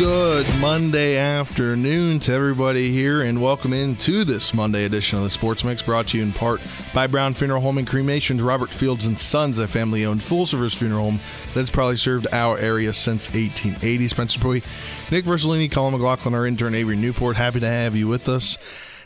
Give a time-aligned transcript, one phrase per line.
[0.00, 5.62] Good Monday afternoon to everybody here, and welcome into this Monday edition of the Sports
[5.62, 6.62] Mix, brought to you in part
[6.94, 11.20] by Brown Funeral Home and Cremations, Robert Fields and Sons, a family-owned full-service funeral home
[11.52, 14.08] that's probably served our area since 1880.
[14.08, 14.62] Spencer Dupuis,
[15.10, 17.36] Nick Verzolini, Colin McLaughlin, our intern Avery Newport.
[17.36, 18.56] Happy to have you with us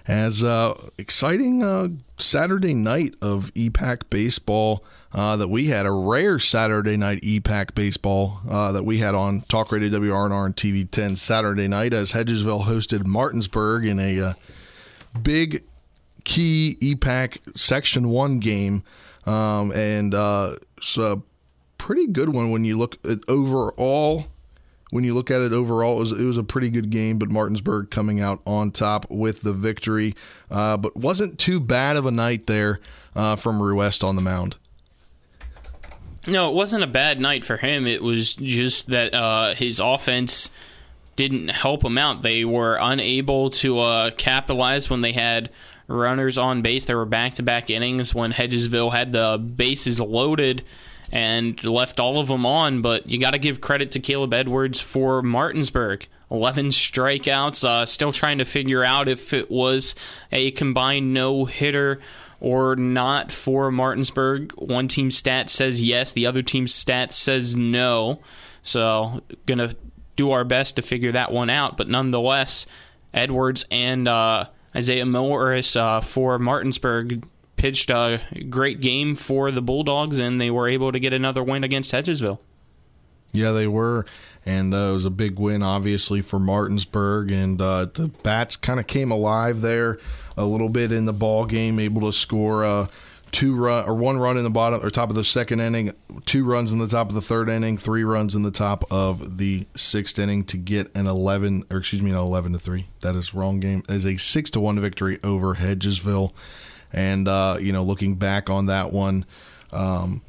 [0.06, 6.38] as uh, exciting uh, Saturday night of EPAC baseball uh, that we had a rare
[6.40, 11.14] Saturday night EPAC baseball uh, that we had on Talk Radio WRNR and TV 10
[11.14, 14.32] Saturday night as Hedgesville hosted Martinsburg in a uh,
[15.22, 15.62] big
[16.24, 18.82] key EPAC Section One game,
[19.24, 21.22] um, and uh, it's a
[21.78, 24.26] pretty good one when you look at overall.
[24.90, 27.28] When you look at it overall, it was, it was a pretty good game, but
[27.28, 30.14] Martinsburg coming out on top with the victory.
[30.48, 32.78] Uh, but wasn't too bad of a night there
[33.16, 34.56] uh, from Rue West on the mound.
[36.26, 37.86] No, it wasn't a bad night for him.
[37.86, 40.50] It was just that uh, his offense
[41.16, 42.22] didn't help him out.
[42.22, 45.50] They were unable to uh, capitalize when they had
[45.86, 46.84] runners on base.
[46.84, 50.64] There were back to back innings when Hedgesville had the bases loaded
[51.12, 52.82] and left all of them on.
[52.82, 56.06] But you got to give credit to Caleb Edwards for Martinsburg.
[56.34, 59.94] 11 strikeouts, uh, still trying to figure out if it was
[60.32, 62.00] a combined no hitter
[62.40, 64.52] or not for Martinsburg.
[64.56, 68.20] One team stat says yes, the other team's stat says no.
[68.62, 69.74] So, gonna
[70.16, 71.76] do our best to figure that one out.
[71.76, 72.66] But nonetheless,
[73.12, 77.26] Edwards and uh, Isaiah Morris uh, for Martinsburg
[77.56, 78.20] pitched a
[78.50, 82.38] great game for the Bulldogs, and they were able to get another win against Hedgesville.
[83.32, 84.06] Yeah, they were,
[84.46, 87.30] and uh, it was a big win, obviously, for Martinsburg.
[87.30, 89.98] And uh, the bats kind of came alive there
[90.36, 92.86] a little bit in the ball game, able to score uh,
[93.34, 95.92] two run or one run in the bottom or top of the second inning,
[96.24, 99.38] two runs in the top of the third inning, three runs in the top of
[99.38, 102.86] the sixth inning to get an eleven or excuse me, an eleven to three.
[103.00, 103.82] That is wrong game.
[103.88, 106.32] Is a six to one victory over Hedgesville,
[106.92, 109.24] and uh, you know, looking back on that one,
[109.72, 110.22] um,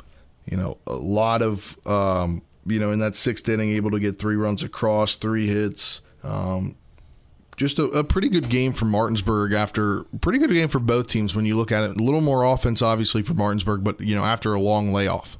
[0.45, 4.19] you know, a lot of um, you know in that sixth inning, able to get
[4.19, 6.01] three runs across, three hits.
[6.23, 6.75] Um,
[7.57, 11.35] just a, a, pretty good game for Martinsburg after pretty good game for both teams
[11.35, 11.91] when you look at it.
[11.91, 15.37] A little more offense, obviously, for Martinsburg, but you know after a long layoff.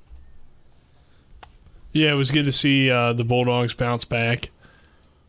[1.91, 4.49] Yeah, it was good to see uh, the Bulldogs bounce back,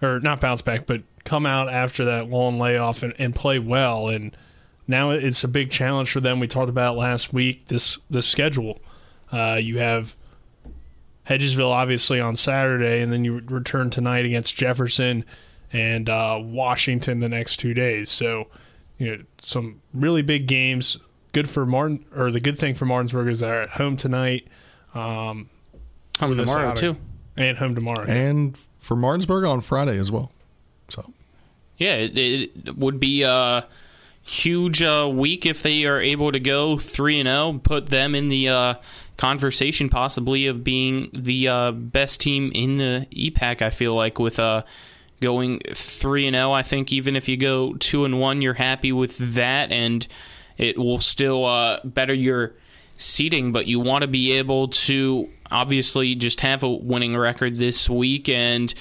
[0.02, 4.08] or not bounce back, but come out after that long layoff and, and play well.
[4.08, 4.36] And
[4.88, 6.40] now it's a big challenge for them.
[6.40, 8.80] We talked about last week this the schedule.
[9.30, 10.15] Uh, you have
[11.28, 15.24] Hedgesville obviously on Saturday, and then you return tonight against Jefferson
[15.72, 18.10] and uh, Washington the next two days.
[18.10, 18.46] So,
[18.98, 20.98] you know, some really big games.
[21.32, 24.46] Good for Martin, or the good thing for Martinsburg is they're at home tonight.
[24.94, 25.50] Um,
[26.18, 26.96] home tomorrow too,
[27.36, 30.32] and home tomorrow, and for Martinsburg on Friday as well.
[30.88, 31.12] So,
[31.76, 33.66] yeah, it, it would be a
[34.22, 38.28] huge uh, week if they are able to go three and zero, put them in
[38.28, 38.74] the uh,
[39.16, 43.62] conversation possibly of being the uh, best team in the EPAC.
[43.62, 44.62] I feel like with uh,
[45.20, 48.92] going 3 and 0 I think even if you go 2 and 1 you're happy
[48.92, 50.06] with that and
[50.58, 52.54] it will still uh, better your
[52.98, 57.88] seating but you want to be able to obviously just have a winning record this
[57.88, 58.74] week and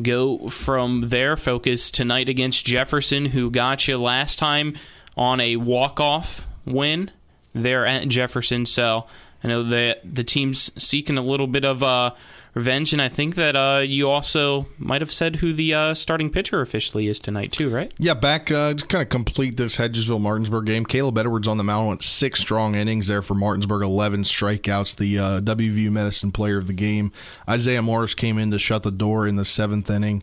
[0.00, 4.76] go from there focus tonight against Jefferson who got you last time
[5.16, 7.10] on a walk-off win
[7.52, 9.06] there at Jefferson so
[9.44, 12.12] I know that the team's seeking a little bit of uh,
[12.54, 16.30] revenge, and I think that uh, you also might have said who the uh, starting
[16.30, 17.92] pitcher officially is tonight, too, right?
[17.98, 20.86] Yeah, back uh, to kind of complete this Hedgesville Martinsburg game.
[20.86, 25.18] Caleb Edwards on the mound went six strong innings there for Martinsburg, 11 strikeouts, the
[25.18, 27.10] uh, WVU Medicine player of the game.
[27.48, 30.22] Isaiah Morris came in to shut the door in the seventh inning.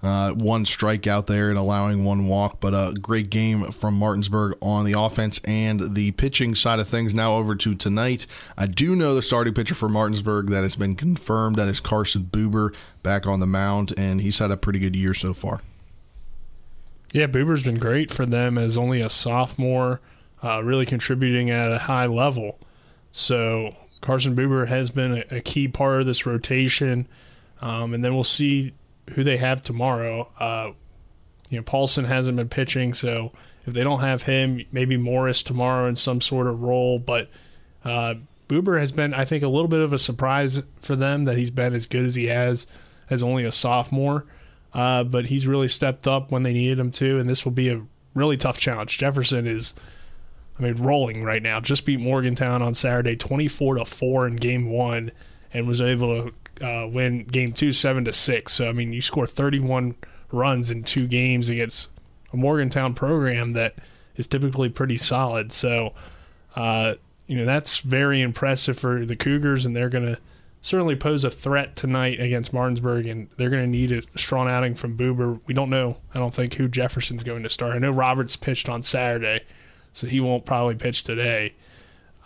[0.00, 4.84] Uh, one strikeout there and allowing one walk, but a great game from Martinsburg on
[4.84, 7.12] the offense and the pitching side of things.
[7.12, 8.24] Now over to tonight.
[8.56, 11.56] I do know the starting pitcher for Martinsburg that has been confirmed.
[11.56, 12.72] That is Carson Buber
[13.02, 15.62] back on the mound, and he's had a pretty good year so far.
[17.12, 20.00] Yeah, Buber's been great for them as only a sophomore,
[20.44, 22.60] uh, really contributing at a high level.
[23.10, 27.08] So Carson Buber has been a, a key part of this rotation.
[27.60, 28.74] Um, and then we'll see
[29.14, 30.28] who they have tomorrow.
[30.38, 30.72] Uh,
[31.50, 33.32] you know, Paulson hasn't been pitching, so
[33.66, 36.98] if they don't have him, maybe Morris tomorrow in some sort of role.
[36.98, 37.30] But
[37.84, 38.14] Uh,
[38.48, 41.50] Buber has been, I think, a little bit of a surprise for them that he's
[41.50, 42.66] been as good as he has
[43.08, 44.24] as only a sophomore.
[44.74, 47.70] Uh, but he's really stepped up when they needed him to, and this will be
[47.70, 47.82] a
[48.14, 48.98] really tough challenge.
[48.98, 49.74] Jefferson is,
[50.58, 51.60] I mean, rolling right now.
[51.60, 55.12] Just beat Morgantown on Saturday, twenty-four to four in game one,
[55.54, 58.52] and was able to uh, win game two, seven to six.
[58.52, 59.94] So I mean, you score thirty-one
[60.32, 61.88] runs in two games against
[62.32, 63.76] a Morgantown program that
[64.16, 65.52] is typically pretty solid.
[65.52, 65.94] So,
[66.56, 66.94] uh,
[67.26, 70.18] you know, that's very impressive for the Cougars, and they're going to
[70.60, 74.74] certainly pose a threat tonight against Martinsburg, and they're going to need a strong outing
[74.74, 75.40] from Buber.
[75.46, 77.74] We don't know, I don't think, who Jefferson's going to start.
[77.74, 79.44] I know Roberts pitched on Saturday,
[79.92, 81.54] so he won't probably pitch today.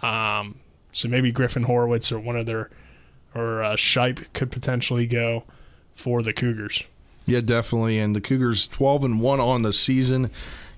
[0.00, 0.58] Um,
[0.92, 2.70] so maybe Griffin Horowitz or one of their,
[3.34, 5.44] or uh, Shipe could potentially go
[5.94, 6.84] for the Cougars.
[7.26, 7.98] Yeah, definitely.
[7.98, 10.30] And the Cougars 12 and 1 on the season.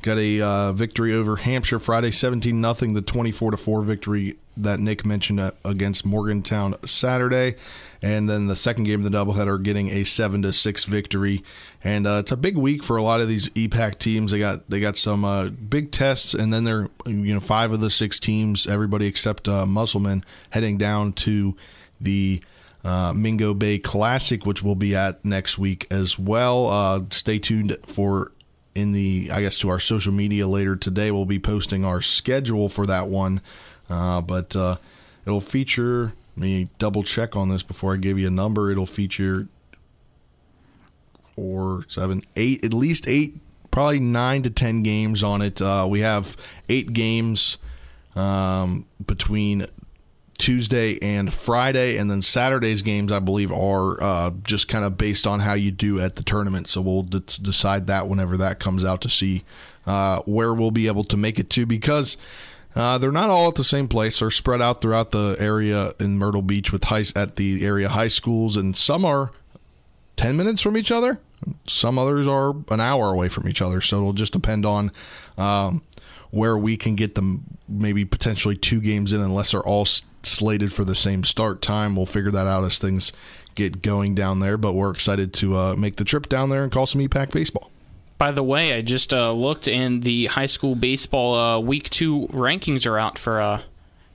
[0.03, 2.93] Got a uh, victory over Hampshire Friday, 17 nothing.
[2.93, 7.57] The 24 to 4 victory that Nick mentioned against Morgantown Saturday,
[8.03, 11.43] and then the second game of the doubleheader getting a 7 to 6 victory.
[11.83, 14.31] And uh, it's a big week for a lot of these EPAC teams.
[14.31, 17.81] They got they got some uh, big tests, and then they're you know five of
[17.81, 21.57] the six teams, everybody except uh, Musselman, heading down to
[22.05, 22.41] the
[22.85, 26.69] uh, Mingo Bay Classic, which we'll be at next week as well.
[26.69, 28.33] Uh, stay tuned for
[28.75, 31.11] in the I guess to our social media later today.
[31.11, 33.41] We'll be posting our schedule for that one,
[33.89, 34.77] uh, but uh,
[35.27, 36.13] it'll feature.
[36.37, 38.71] Let me double check on this before I give you a number.
[38.71, 39.47] It'll feature
[41.37, 43.37] four, seven, eight, at least eight,
[43.71, 45.63] probably nine to ten games on it.
[45.63, 46.37] Uh, we have
[46.69, 47.59] eight games
[48.17, 49.67] um, between
[50.39, 55.27] Tuesday and Friday, and then Saturday's games, I believe, are uh, just kind of based
[55.27, 56.69] on how you do at the tournament.
[56.69, 59.45] So we'll d- decide that whenever that comes out to see
[59.87, 62.17] uh, where we'll be able to make it to because
[62.75, 64.19] uh, they're not all at the same place.
[64.19, 68.09] They're spread out throughout the area in Myrtle Beach with high at the area high
[68.09, 69.31] schools, and some are
[70.17, 71.21] ten minutes from each other.
[71.69, 73.81] Some others are an hour away from each other.
[73.81, 74.91] So it'll just depend on.
[75.37, 75.83] Um,
[76.35, 79.87] where we can get them maybe potentially two games in unless they're all
[80.25, 81.95] slated for the same start time.
[81.95, 83.13] We'll figure that out as things
[83.55, 86.73] get going down there, but we're excited to uh, make the trip down there and
[86.73, 87.71] call some EPAC baseball.
[88.19, 92.27] By the way, I just uh, looked and the high school baseball uh, week two
[92.29, 93.63] rankings are out for uh,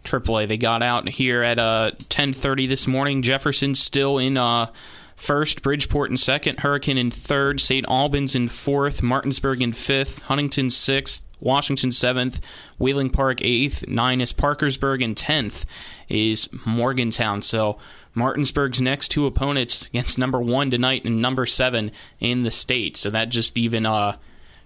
[0.03, 0.49] AAA.
[0.49, 3.21] They got out here at uh, 10:30 this morning.
[3.21, 4.71] Jefferson still in uh,
[5.15, 7.85] first, Bridgeport in second, Hurricane in third, St.
[7.87, 12.39] Albans in fourth, Martinsburg in fifth, Huntington sixth, Washington seventh,
[12.77, 15.65] Wheeling Park eighth, nine is Parkersburg, and tenth
[16.07, 17.41] is Morgantown.
[17.41, 17.77] So
[18.13, 22.97] Martinsburg's next two opponents against number one tonight and number seven in the state.
[22.97, 24.17] So that just even uh,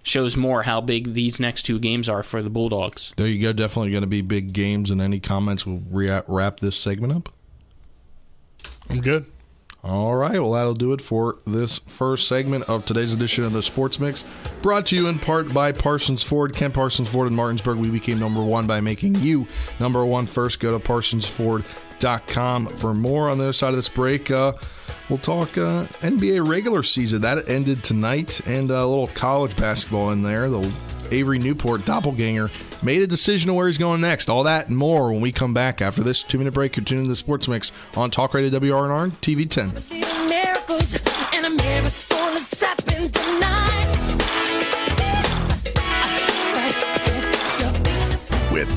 [0.02, 3.12] shows more how big these next two games are for the Bulldogs.
[3.16, 3.52] There you go.
[3.52, 4.90] Definitely going to be big games.
[4.90, 5.64] And any comments?
[5.64, 7.28] We'll wrap this segment up.
[8.90, 9.26] I'm good.
[9.84, 13.62] All right, well, that'll do it for this first segment of today's edition of the
[13.62, 14.22] Sports Mix.
[14.62, 16.54] Brought to you in part by Parsons Ford.
[16.54, 17.76] Ken Parsons Ford in Martinsburg.
[17.76, 19.46] We became number one by making you
[19.78, 20.58] number one first.
[20.58, 23.28] Go to parsonsford.com for more.
[23.28, 24.54] On the other side of this break, uh,
[25.10, 27.20] we'll talk uh, NBA regular season.
[27.20, 30.48] That ended tonight, and a little college basketball in there.
[30.48, 30.60] The
[31.12, 32.50] Avery Newport doppelganger
[32.82, 34.28] made a decision of where he's going next.
[34.28, 36.76] All that and more when we come back after this two minute break.
[36.76, 40.13] You're tuning to the Sports Mix on Talk Radio WRNR TV 10.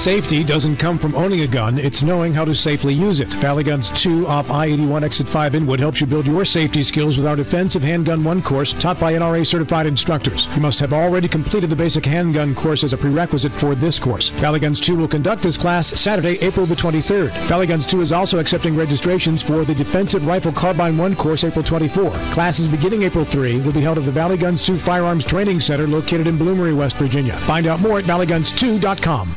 [0.00, 3.28] Safety doesn't come from owning a gun, it's knowing how to safely use it.
[3.34, 7.18] Valley Guns 2 off I 81 Exit 5 Inwood helps you build your safety skills
[7.18, 10.46] with our Defensive Handgun 1 course taught by NRA certified instructors.
[10.54, 14.30] You must have already completed the basic handgun course as a prerequisite for this course.
[14.30, 17.28] Valley Guns 2 will conduct this class Saturday, April the 23rd.
[17.46, 21.62] Valley Guns 2 is also accepting registrations for the Defensive Rifle Carbine 1 course April
[21.62, 22.10] 24.
[22.32, 25.86] Classes beginning April 3 will be held at the Valley Guns 2 Firearms Training Center
[25.86, 27.34] located in Bloomery, West Virginia.
[27.34, 29.36] Find out more at valleyguns2.com.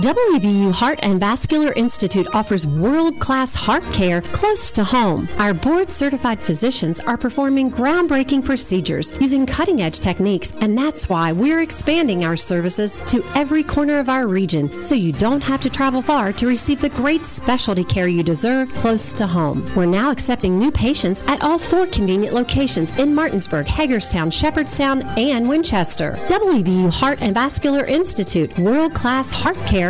[0.00, 5.28] WVU Heart and Vascular Institute offers world class heart care close to home.
[5.36, 11.32] Our board certified physicians are performing groundbreaking procedures using cutting edge techniques, and that's why
[11.32, 15.68] we're expanding our services to every corner of our region so you don't have to
[15.68, 19.70] travel far to receive the great specialty care you deserve close to home.
[19.74, 25.46] We're now accepting new patients at all four convenient locations in Martinsburg, Hagerstown, Shepherdstown, and
[25.46, 26.12] Winchester.
[26.28, 29.89] WVU Heart and Vascular Institute, world class heart care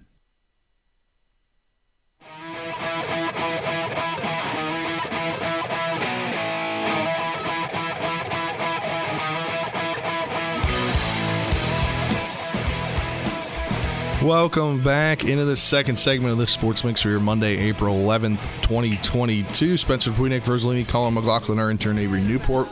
[14.23, 18.39] Welcome back into the second segment of the Sports Mix for your Monday, April 11th,
[18.61, 19.77] 2022.
[19.77, 22.67] Spencer Puig, Verzolini, Colin McLaughlin, our intern Avery Newport,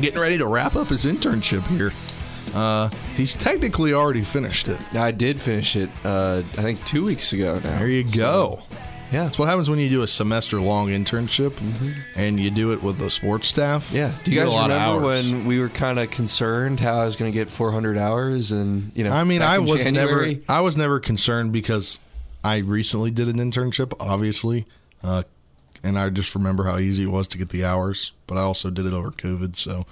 [0.00, 1.92] getting ready to wrap up his internship here.
[2.52, 4.94] Uh, he's technically already finished it.
[4.94, 7.78] I did finish it, uh, I think, two weeks ago now.
[7.78, 8.60] There you So, go.
[9.12, 9.24] Yeah.
[9.24, 11.54] That's what happens when you do a semester long internship
[12.16, 13.92] and you do it with the sports staff.
[13.92, 14.12] Yeah.
[14.24, 16.98] Do you get guys a lot of remember when we were kind of concerned how
[16.98, 20.34] I was going to get 400 hours and, you know, I mean, I was January?
[20.34, 22.00] never, I was never concerned because
[22.42, 24.66] I recently did an internship, obviously,
[25.02, 25.24] uh,
[25.82, 28.12] and I just remember how easy it was to get the hours.
[28.26, 29.86] But I also did it over COVID, so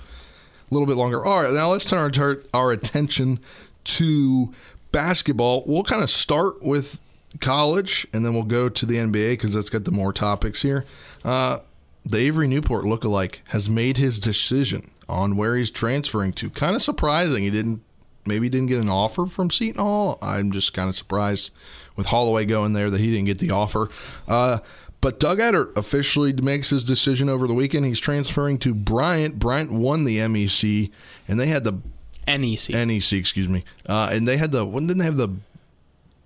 [0.71, 1.25] a little bit longer.
[1.25, 3.41] All right, now let's turn our, our attention
[3.85, 4.53] to
[4.93, 5.65] basketball.
[5.67, 7.01] We'll kind of start with
[7.41, 10.85] college, and then we'll go to the NBA because that's got the more topics here.
[11.25, 11.59] Uh,
[12.05, 16.51] the Avery Newport lookalike has made his decision on where he's transferring to.
[16.51, 17.43] Kind of surprising.
[17.43, 17.83] He didn't
[18.27, 20.19] maybe didn't get an offer from Seton Hall.
[20.23, 21.51] I'm just kind of surprised
[21.97, 23.91] with Holloway going there that he didn't get the offer.
[24.27, 24.59] Uh,
[25.01, 27.85] but Doug Edert officially makes his decision over the weekend.
[27.85, 29.39] He's transferring to Bryant.
[29.39, 30.91] Bryant won the MEC,
[31.29, 31.83] and they had the
[32.27, 32.71] NEC.
[32.71, 33.65] NEC, excuse me.
[33.87, 35.37] Uh, and they had the when didn't they have the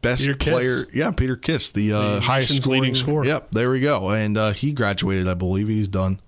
[0.02, 0.52] best Peter Kiss.
[0.52, 0.88] player?
[0.92, 3.24] Yeah, Peter Kiss, the, uh, The highest scoring, leading scorer.
[3.24, 4.10] Yep, there we go.
[4.10, 5.68] And uh, he graduated, I believe.
[5.68, 6.20] He's done.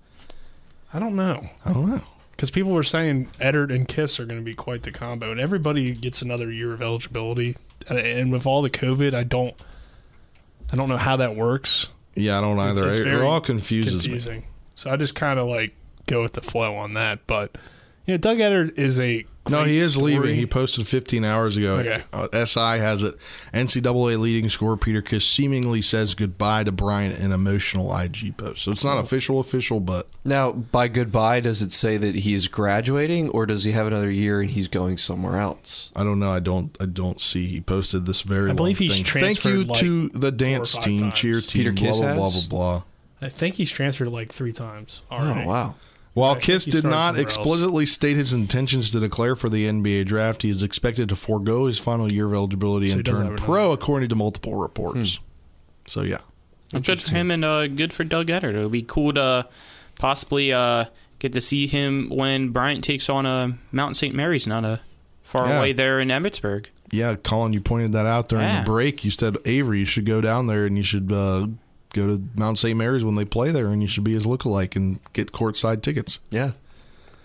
[0.93, 1.49] I don't know.
[1.65, 2.03] I don't know.
[2.33, 5.39] Because people were saying Edert and Kiss are going to be quite the combo, and
[5.39, 7.57] everybody gets another year of eligibility.
[7.89, 9.55] And, with all the COVID, I don't,
[10.73, 11.89] I don't know how that works.
[12.15, 12.89] Yeah, I don't either.
[12.91, 14.00] it's it, very all confuses me.
[14.00, 14.45] confusing.
[14.75, 15.75] So I just kind of like
[16.07, 17.27] go with the flow on that.
[17.27, 17.57] But
[18.11, 20.14] you know, Doug Edert is a No, he is story.
[20.19, 20.35] leaving.
[20.37, 21.76] He posted 15 hours ago.
[21.76, 22.02] Okay.
[22.12, 23.14] Uh, SI has it.
[23.55, 28.62] NCAA leading scorer Peter Kiss seemingly says goodbye to Bryant in emotional IG post.
[28.62, 32.49] So it's not official, official, but Now, by goodbye, does it say that he is
[32.49, 35.93] graduating or does he have another year and he's going somewhere else?
[35.95, 36.33] I don't know.
[36.33, 36.76] I don't.
[36.81, 37.47] I don't see.
[37.47, 38.50] He posted this very.
[38.50, 39.23] I believe long he's thing.
[39.23, 41.14] Thank you transferred, to the dance four or five team, times.
[41.14, 42.49] cheer team, Peter blah Kiss blah blah has?
[42.49, 42.83] blah blah.
[43.23, 45.02] I think he's transferred like three times.
[45.12, 45.43] Already.
[45.43, 45.75] Oh, wow.
[46.12, 47.37] While Kiss did not somewhere else.
[47.37, 51.67] explicitly state his intentions to declare for the NBA draft, he is expected to forego
[51.67, 55.17] his final year of eligibility So and turn have another pro, according to multiple reports.
[55.17, 55.23] Hmm.
[55.87, 56.19] So yeah,
[56.73, 58.55] Good for him and uh, good for Doug Edert.
[58.55, 59.47] It'll be cool to
[59.99, 60.87] possibly uh,
[61.21, 64.14] get to see him when Bryant takes on uh, Mount St.
[64.14, 64.81] Mary's, not a
[65.23, 65.59] far Yeah.
[65.59, 66.67] away there in Emmitsburg.
[66.93, 67.14] yeah.
[67.17, 68.61] Colin, you pointed that out during Yeah.
[68.61, 69.05] the break.
[69.05, 71.47] You said Avery, you should go down there and you should uh,
[71.92, 72.76] go to Mount St.
[72.76, 76.18] Mary's when they play there, and you should be his lookalike and get courtside tickets.
[76.30, 76.52] Yeah.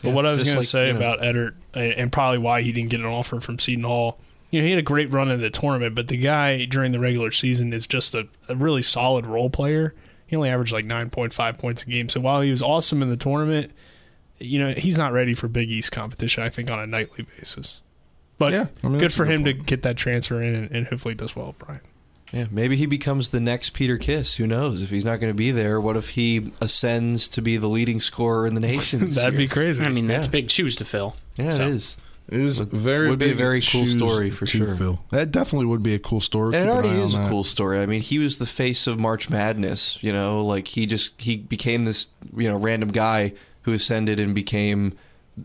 [0.01, 2.11] But Yeah, what I was just going to say you know- about Edert, and and
[2.11, 4.19] probably why he didn't get an offer from Seton Hall,
[4.51, 6.99] you know, he had a great run in the tournament, but the guy during the
[6.99, 9.93] regular season is just a, a really solid role player.
[10.27, 12.09] He only averaged like 9.5 points a game.
[12.09, 13.71] So while he was awesome in the tournament,
[14.39, 17.81] you know, he's not ready for Big East competition, I think, on a nightly basis.
[18.37, 20.87] But Yeah, I mean, good for good him to get that transfer in and, and
[20.87, 21.83] hopefully does well, Bryant.
[22.35, 24.35] Yeah, maybe he becomes the next Peter Kiss.
[24.35, 24.81] Who knows?
[24.81, 28.01] If he's not going to be there, what if he ascends to be the leading
[28.01, 29.09] scorer in the nation?
[29.09, 29.37] That'd year?
[29.43, 29.83] be crazy.
[29.83, 30.31] I mean, that's Yeah.
[30.31, 31.15] big shoes to fill.
[31.37, 31.97] Yeah, So- it is.
[32.27, 34.75] It is Would- very would be a very cool story for sure.
[34.75, 34.99] fill.
[35.11, 36.55] That definitely would be a cool story.
[36.55, 37.29] And it Keep an already is a that.
[37.29, 37.79] cool story.
[37.79, 39.99] I mean, he was the face of March Madness.
[40.01, 44.33] You know, like he just he became this you know random guy who ascended and
[44.33, 44.93] became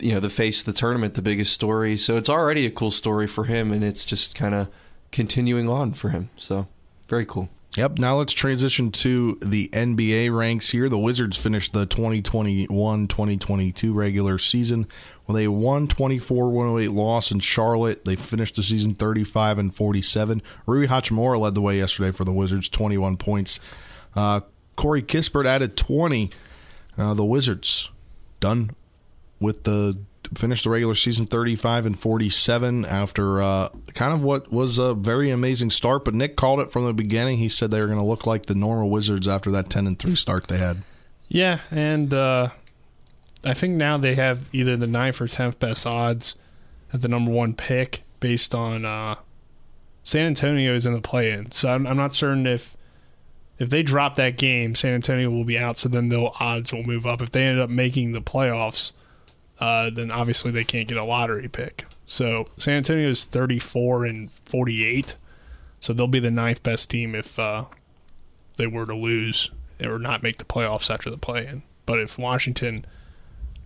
[0.01, 1.99] you know the face of the tournament, the biggest story.
[1.99, 4.69] So it's already a cool story for him, and it's just kind of
[5.13, 6.31] continuing on for him.
[6.39, 6.67] So
[7.11, 7.51] very cool.
[7.77, 7.99] Yep.
[7.99, 10.89] Now let's transition to the NBA ranks here.
[10.89, 14.89] The Wizards finished the 2021-2022 regular season
[15.27, 18.05] with a 124-108 loss in Charlotte.
[18.05, 20.43] They finished the season 35 and 47.
[20.67, 23.61] Rui Hachimura led the way yesterday for the Wizards, 21 points.
[24.17, 24.41] Uh,
[24.75, 26.33] Corey Kispert added 20.
[26.99, 27.89] Uh, the Wizards
[28.41, 28.75] done
[29.39, 29.97] with the
[30.35, 35.31] finished the regular season 35 and 47 after uh, kind of what was a very
[35.31, 36.05] amazing start.
[36.05, 37.39] But Nick called it from the beginning.
[37.39, 39.99] He said they were going to look like the normal Wizards after that 10 and
[39.99, 40.83] 3 start they had.
[41.29, 42.49] Yeah, and uh,
[43.45, 46.37] I think now they have either the ninth or tenth best odds
[46.93, 49.17] at the number one pick based on uh,
[50.03, 51.51] San Antonio is in the play-in.
[51.53, 52.77] So I'm, I'm not certain if
[53.59, 55.77] if they drop that game, San Antonio will be out.
[55.79, 57.21] So then the odds will move up.
[57.21, 58.93] If they end up making the playoffs,
[59.61, 61.87] uh, then obviously they can't get a lottery pick.
[62.07, 65.17] So San Antonio is 34 and 48.
[65.79, 67.67] So they'll be the ninth best team if uh,
[68.57, 69.51] they were to lose
[69.83, 71.63] or not make the playoffs after the play-in.
[71.87, 72.85] But if Washington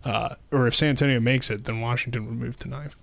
[0.05, 2.97] uh, or if San Antonio makes it, then Washington would move to ninth.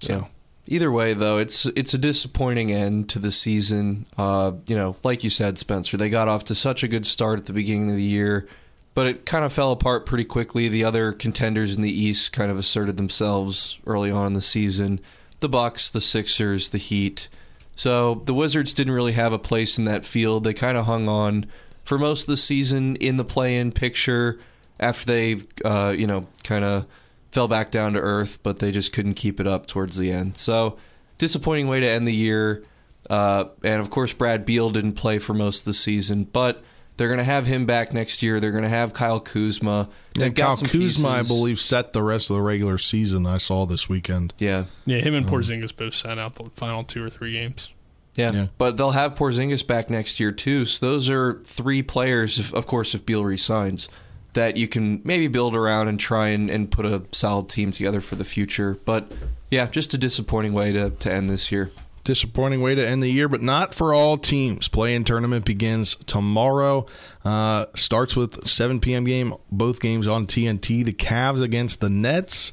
[0.00, 0.12] So.
[0.12, 0.24] Yeah.
[0.66, 4.06] Either way, though, it's it's a disappointing end to the season.
[4.16, 7.38] Uh, you know, like you said, Spencer, they got off to such a good start
[7.38, 8.48] at the beginning of the year,
[8.94, 10.68] but it kind of fell apart pretty quickly.
[10.68, 15.00] The other contenders in the East kind of asserted themselves early on in the season:
[15.40, 17.28] the Bucks, the Sixers, the Heat.
[17.76, 20.44] So the Wizards didn't really have a place in that field.
[20.44, 21.46] They kind of hung on
[21.84, 24.38] for most of the season in the play-in picture
[24.80, 26.86] after they, uh, you know, kind of
[27.32, 30.36] fell back down to earth, but they just couldn't keep it up towards the end.
[30.36, 30.78] So
[31.18, 32.62] disappointing way to end the year.
[33.10, 36.62] Uh, and of course, Brad Beal didn't play for most of the season, but
[36.96, 38.40] they're going to have him back next year.
[38.40, 39.88] They're going to have Kyle Kuzma.
[40.14, 41.04] Yeah, Kyle Kuzma, pieces.
[41.04, 43.26] I believe, set the rest of the regular season.
[43.26, 44.34] I saw this weekend.
[44.38, 47.70] Yeah, yeah, him and um, Porzingis both sat out the final two or three games.
[48.16, 48.30] Yeah.
[48.32, 48.46] yeah.
[48.58, 50.64] but they'll have Porzingis back next year too.
[50.66, 53.88] So those are three players, if, of course, if Beal resigns
[54.34, 58.00] that you can maybe build around and try and, and put a solid team together
[58.00, 58.78] for the future.
[58.84, 59.10] But
[59.50, 61.70] yeah, just a disappointing way to, to end this year.
[62.04, 64.68] Disappointing way to end the year, but not for all teams.
[64.68, 66.86] Play-in tournament begins tomorrow.
[67.24, 69.04] Uh, starts with 7 p.m.
[69.04, 69.34] game.
[69.50, 70.84] Both games on TNT.
[70.84, 72.52] The Cavs against the Nets,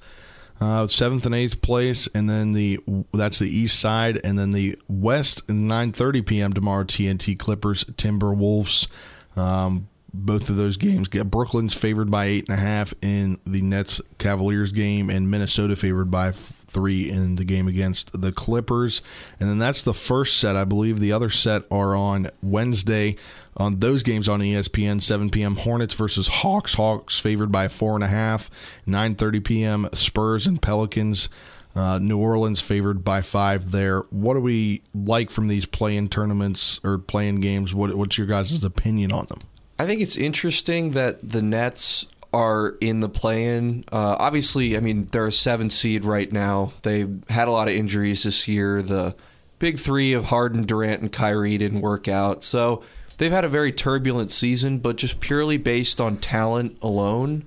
[0.61, 2.79] uh, seventh and eighth place, and then the
[3.13, 6.53] that's the East side, and then the West 9:30 p.m.
[6.53, 6.85] tomorrow.
[6.85, 8.87] TNT Clippers Timberwolves.
[9.35, 11.07] Um, both of those games.
[11.07, 16.11] Brooklyn's favored by eight and a half in the Nets Cavaliers game, and Minnesota favored
[16.11, 16.33] by
[16.71, 19.01] three in the game against the Clippers.
[19.39, 20.55] And then that's the first set.
[20.55, 23.15] I believe the other set are on Wednesday.
[23.57, 25.57] On those games on ESPN, 7 p.m.
[25.57, 26.75] Hornets versus Hawks.
[26.75, 28.49] Hawks favored by four and a half.
[28.87, 29.89] 9:30 p.m.
[29.91, 31.27] Spurs and Pelicans.
[31.75, 34.01] Uh, New Orleans favored by five there.
[34.09, 37.73] What do we like from these play-in tournaments or play-in games?
[37.73, 39.39] What, what's your guys' opinion on them?
[39.79, 43.83] I think it's interesting that the Nets are in the play-in.
[43.91, 46.73] Uh, obviously, I mean they're a seven seed right now.
[46.83, 48.81] They had a lot of injuries this year.
[48.81, 49.15] The
[49.59, 52.83] big three of Harden, Durant, and Kyrie didn't work out, so
[53.17, 54.79] they've had a very turbulent season.
[54.79, 57.45] But just purely based on talent alone,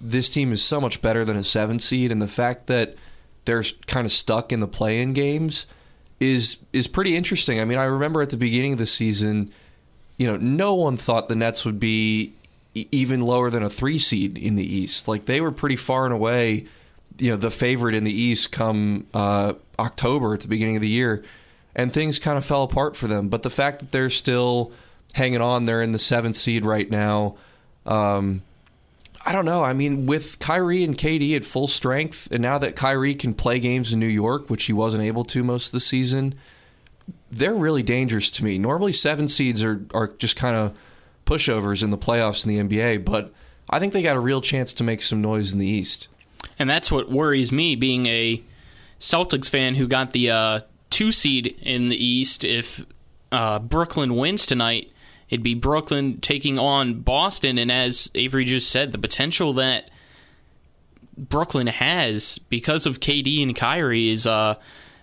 [0.00, 2.96] this team is so much better than a seven seed, and the fact that
[3.44, 5.66] they're kind of stuck in the play-in games
[6.20, 7.60] is is pretty interesting.
[7.60, 9.52] I mean, I remember at the beginning of the season
[10.18, 12.34] you know, no one thought the Nets would be
[12.92, 15.08] even lower than a three seed in the East.
[15.08, 16.66] Like they were pretty far and away,
[17.18, 20.88] you know, the favorite in the East come uh, October at the beginning of the
[20.88, 21.24] year,
[21.74, 23.28] and things kind of fell apart for them.
[23.28, 24.72] But the fact that they're still
[25.14, 27.36] hanging on, they're in the seventh seed right now.
[27.86, 28.42] Um,
[29.26, 29.62] I don't know.
[29.64, 33.58] I mean, with Kyrie and KD at full strength, and now that Kyrie can play
[33.58, 36.34] games in New York, which he wasn't able to most of the season
[37.30, 38.58] they're really dangerous to me.
[38.58, 40.78] Normally, seven seeds are are just kind of
[41.28, 43.32] pushovers in the playoffs in the NBA, but
[43.68, 46.08] I think they got a real chance to make some noise in the East.
[46.58, 48.42] And that's what worries me, being a
[48.98, 50.60] Celtics fan who got the uh,
[50.90, 52.44] two seed in the East.
[52.44, 52.86] If
[53.30, 54.90] uh, Brooklyn wins tonight,
[55.28, 59.90] it'd be Brooklyn taking on Boston, and as Avery just said, the potential that
[61.16, 64.26] Brooklyn has because of KD and Kyrie is.
[64.26, 64.54] Uh,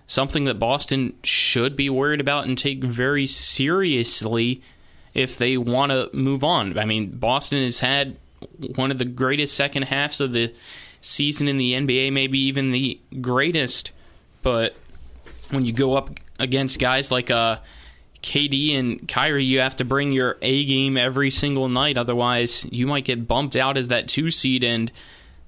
[0.08, 4.62] something that Boston should be worried about and take very seriously
[5.16, 6.78] if they want to move on.
[6.78, 8.16] I mean, Boston has had
[8.74, 10.54] one of the greatest second halves of the
[11.00, 13.92] season in the NBA, maybe even the greatest.
[14.42, 14.76] But
[15.50, 17.60] when you go up against guys like uh,
[18.22, 21.96] KD and Kyrie, you have to bring your A game every single night.
[21.96, 24.92] Otherwise, you might get bumped out as that two seed and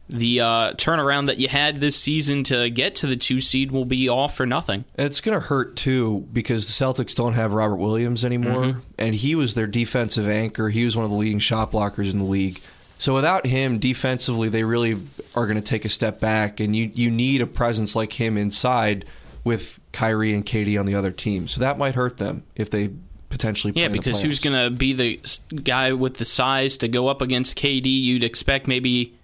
[0.08, 3.84] the uh, turnaround that you had this season to get to the two seed will
[3.84, 4.84] be all for nothing.
[4.96, 8.80] It's going to hurt too because the Celtics don't have Robert Williams anymore, mm-hmm.
[8.98, 10.70] and he was their defensive anchor.
[10.70, 12.60] He was one of the leading shot blockers in the league.
[12.98, 15.00] So without him defensively, they really
[15.34, 18.36] are going to take a step back, and you you need a presence like him
[18.36, 19.04] inside
[19.44, 21.48] with Kyrie and KD on the other team.
[21.48, 22.90] So that might hurt them if they
[23.28, 23.72] potentially.
[23.76, 25.20] Yeah, because who's going to be the
[25.62, 27.86] guy with the size to go up against KD?
[27.86, 29.14] You'd expect maybe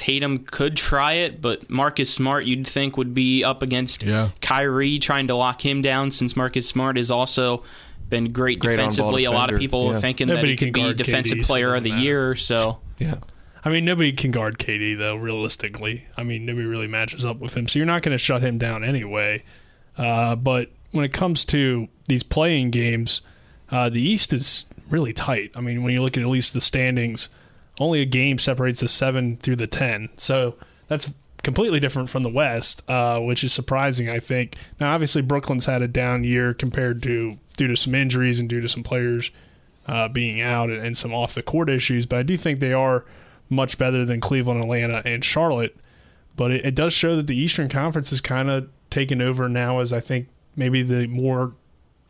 [0.00, 4.30] Tatum could try it, but Marcus Smart you'd think would be up against Yeah.
[4.40, 7.64] Kyrie trying to lock him down since Marcus Smart has also
[8.08, 9.24] been great, Great defensively.
[9.24, 10.00] A lot of people yeah.
[10.00, 12.02] thinking Nobody that he could be guard defensive KD, so player of the matter.
[12.02, 12.34] year.
[12.34, 13.16] So Yeah.
[13.62, 15.16] I mean, nobody can guard KD though.
[15.16, 18.40] Realistically, I mean, nobody really matches up with him, so you're not going to shut
[18.40, 19.42] him down anyway.
[19.98, 23.20] Uh, but when it comes to these playing games,
[23.70, 25.50] uh, the East is really tight.
[25.54, 27.28] I mean, when you look at at least the standings,
[27.80, 30.10] only a game separates the seven through the ten.
[30.16, 30.54] So
[30.86, 31.12] that's
[31.42, 34.08] completely different from the West, uh, which is surprising.
[34.08, 34.54] I think.
[34.78, 38.60] Now, obviously, Brooklyn's had a down year compared to due to some injuries and due
[38.60, 39.30] to some players
[39.86, 42.72] uh, being out and, and some off the court issues, but I do think they
[42.72, 43.04] are
[43.48, 45.76] much better than Cleveland, Atlanta, and Charlotte.
[46.36, 49.80] But it, it does show that the Eastern Conference is kind of taken over now
[49.80, 51.52] as I think maybe the more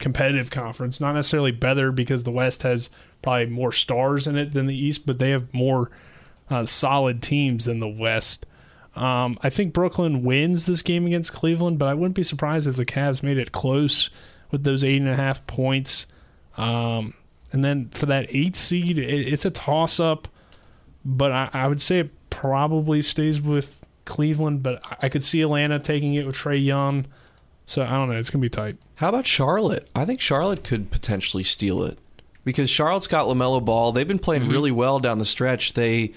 [0.00, 1.00] competitive conference.
[1.00, 2.90] Not necessarily better because the West has
[3.22, 5.90] probably more stars in it than the East, but they have more
[6.48, 8.44] uh, solid teams than the West.
[8.96, 12.74] Um, I think Brooklyn wins this game against Cleveland, but I wouldn't be surprised if
[12.76, 14.10] the Cavs made it close
[14.50, 16.08] with those eight and a half points.
[16.56, 17.14] Um,
[17.52, 20.26] and then for that eight seed, it, it's a toss up,
[21.04, 24.62] but I, I would say it probably stays with Cleveland.
[24.64, 27.06] But I- I could see Atlanta taking it with Trae Young.
[27.70, 28.16] So I don't know.
[28.16, 28.76] It's gonna be tight.
[28.96, 29.88] How about Charlotte?
[29.94, 31.98] I think Charlotte could potentially steal it
[32.44, 33.92] because Charlotte's got LaMelo Ball.
[33.92, 34.50] They've been playing Mm-hmm.
[34.50, 35.74] really well down the stretch.
[35.74, 36.12] They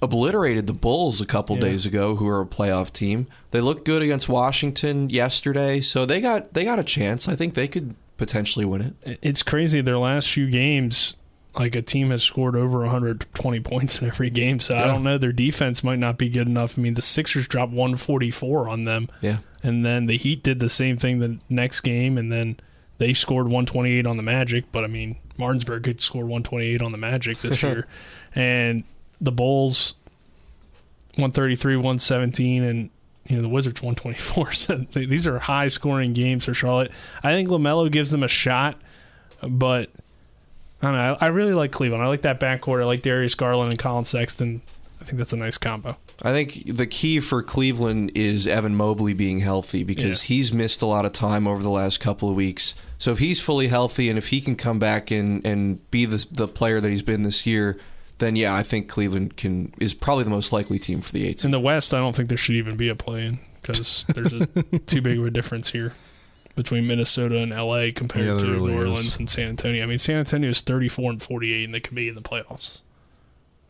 [0.00, 1.62] obliterated the Bulls a couple Yeah.
[1.62, 3.26] days ago, who are a playoff team.
[3.50, 7.28] They looked good against Washington yesterday, so they got they got a chance.
[7.28, 9.18] I think they could potentially win it.
[9.22, 9.80] It's crazy.
[9.80, 11.16] Their last few games,
[11.58, 14.60] like a team has scored over 120 points in every game.
[14.60, 15.18] So I don't know.
[15.18, 16.78] Their defense might not be good enough.
[16.78, 19.08] I mean, the Sixers dropped 144 on them.
[19.20, 19.38] Yeah.
[19.62, 22.58] And then the Heat did the same thing the next game, and then
[22.98, 24.64] they scored 128 on the Magic.
[24.72, 27.86] But I mean, Martinsburg could score 128 on the Magic this year,
[28.34, 28.84] and
[29.20, 29.94] the Bulls
[31.16, 32.90] 133, 117, and
[33.28, 34.52] you know the Wizards 124.
[34.52, 36.90] So these are high scoring games for Charlotte.
[37.22, 38.80] I think LaMelo gives them a shot,
[39.42, 39.90] but
[40.80, 41.16] I don't know.
[41.20, 42.02] I, I really like Cleveland.
[42.02, 42.80] I like that backcourt.
[42.80, 44.62] I like Darius Garland and Collin Sexton.
[45.00, 45.96] I think that's a nice combo.
[46.24, 50.86] I think the key for Cleveland is Evan Mobley being healthy because he's missed a
[50.86, 52.76] lot of time over the last couple of weeks.
[52.98, 56.24] So if he's fully healthy and if he can come back and, and be the
[56.30, 57.76] the player that he's been this year,
[58.18, 61.44] then yeah, I think Cleveland can is probably the most likely team for the eight.
[61.44, 64.46] In the West, I don't think there should even be a play-in because there's a,
[64.86, 65.92] too big of a difference here
[66.54, 68.88] between Minnesota and LA compared Yeah, to really New is.
[68.88, 69.82] Orleans and San Antonio.
[69.82, 72.80] I mean, San Antonio is 34 and 48, and they could be in the playoffs,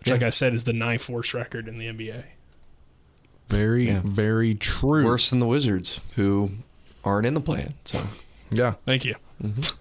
[0.00, 2.24] which, like I said, is the ninth worst record in the NBA.
[3.48, 4.00] Very, Yeah.
[4.04, 5.04] very true.
[5.04, 6.50] Worse than the Wizards, who
[7.04, 7.74] aren't in the plan.
[7.84, 8.02] So
[8.50, 8.74] Yeah.
[8.86, 9.14] Thank you.
[9.42, 9.74] just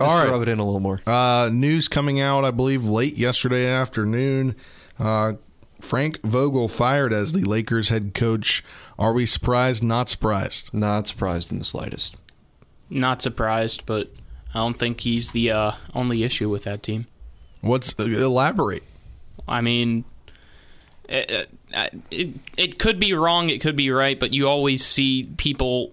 [0.00, 0.30] All to right.
[0.30, 1.00] rub it in a little more.
[1.06, 4.56] Uh, news coming out, I believe, late yesterday afternoon.
[4.98, 5.34] Uh,
[5.80, 8.64] Frank Vogel fired as the Lakers head coach.
[8.98, 9.82] Are we surprised?
[9.84, 10.74] Not surprised.
[10.74, 12.16] Not surprised in the slightest.
[12.90, 14.10] not surprised, but
[14.54, 17.06] I don't think he's the uh, only issue with that team.
[17.60, 18.82] What's uh, elaborate?
[19.46, 20.04] I mean,
[21.08, 21.44] Uh, uh,
[21.74, 25.92] it, it, it could be wrong, it could be right, but you always see people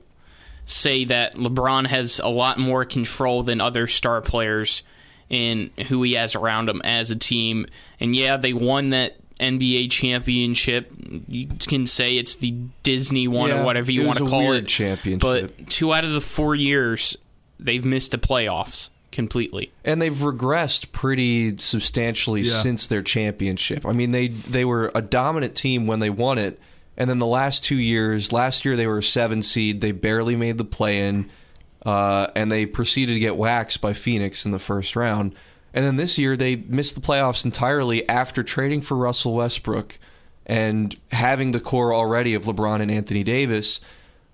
[0.66, 4.84] say that LeBron has a lot more control than other star players
[5.30, 7.66] in who he has around him as a team.
[8.00, 10.92] And yeah, they won that NBA championship.
[11.28, 12.52] You can say it's the
[12.84, 14.68] Disney one Yeah, or whatever you want to call it.
[14.68, 15.22] championship.
[15.22, 17.16] But two out of the four years,
[17.60, 19.72] they've missed the playoffs completely.
[19.84, 22.62] and they've regressed pretty substantially Yeah.
[22.62, 23.86] since their championship.
[23.86, 26.60] I mean, they they were a dominant team when they won it,
[26.98, 30.36] and then the last two years, last year they were a seven seed, they barely
[30.36, 31.30] made the play in,
[31.86, 35.34] uh, and they proceeded to get waxed by Phoenix in the first round.
[35.74, 39.98] And then this year they missed the playoffs entirely after trading for Russell Westbrook
[40.46, 43.82] and having the core already of LeBron and Anthony Davis.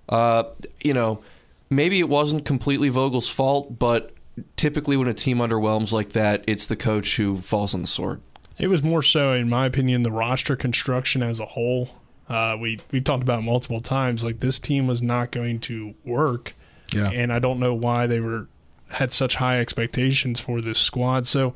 [0.09, 0.43] Uh,
[0.83, 1.23] you know,
[1.69, 4.11] maybe it wasn't completely Vogel's fault, but
[4.55, 8.21] typically when a team underwhelms like that, it's the coach who falls on the sword.
[8.57, 11.89] It was more so, in my opinion, the roster construction as a whole.
[12.29, 14.23] Uh, we we talked about it multiple times.
[14.23, 16.53] Like this team was not going to work,
[16.93, 17.09] Yeah.
[17.09, 18.47] and I don't know why they were
[18.89, 21.25] had such high expectations for this squad.
[21.25, 21.55] So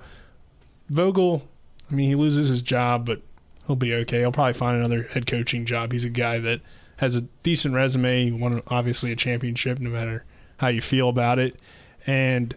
[0.90, 1.48] Vogel,
[1.92, 3.22] I mean, he loses his job, but
[3.68, 4.20] he'll be okay.
[4.20, 5.92] He'll probably find another head coaching job.
[5.92, 6.62] He's a guy that
[6.98, 8.26] has a decent resume.
[8.26, 10.24] He won obviously a championship, no matter
[10.58, 11.60] how you feel about it,
[12.08, 12.56] and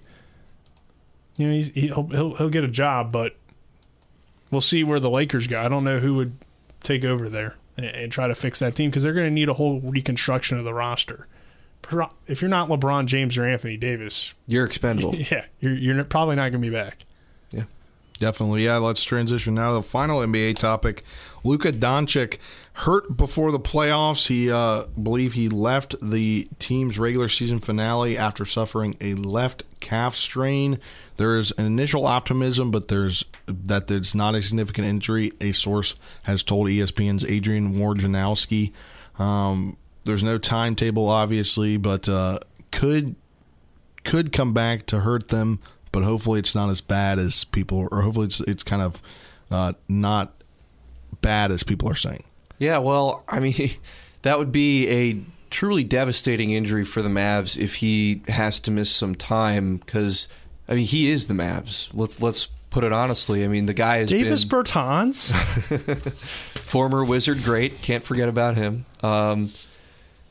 [1.38, 3.34] you know he's, he'll he'll he'll get a job, but
[4.50, 5.58] we'll see where the Lakers go.
[5.58, 6.36] I don't know who would
[6.82, 9.48] take over there and, and try to fix that team because they're going to need
[9.48, 11.26] a whole reconstruction of the roster
[12.26, 15.14] if you're not LeBron James or Anthony Davis, You're expendable.
[15.30, 17.04] yeah, you're you're probably not going to be back.
[18.18, 18.76] Definitely, yeah.
[18.76, 21.04] Let's transition now to the final NBA topic.
[21.44, 22.38] Luka Doncic
[22.72, 24.26] hurt before the playoffs.
[24.26, 30.16] He uh, believe he left the team's regular season finale after suffering a left calf
[30.16, 30.78] strain.
[31.16, 35.32] There is an initial optimism, but there's that there's not a significant injury.
[35.40, 38.72] A source has told ESPN's Adrian Wojnarowski.
[39.18, 43.16] Um, there's no timetable, obviously, but uh, could
[44.04, 45.60] could come back to hurt them,
[45.92, 49.02] but hopefully it's not as bad as people, or hopefully it's it's kind of
[49.50, 50.32] uh, not
[51.20, 52.24] bad as people are saying.
[52.58, 53.70] Yeah, well, I mean,
[54.22, 58.90] that would be a truly devastating injury for the Mavs if he has to miss
[58.90, 60.28] some time because
[60.68, 61.88] I mean he is the Mavs.
[61.94, 63.44] Let's let's put it honestly.
[63.44, 65.32] I mean the guy is Davis been Bertans,
[66.58, 67.80] former Wizard great.
[67.80, 68.84] Can't forget about him.
[69.02, 69.52] Um,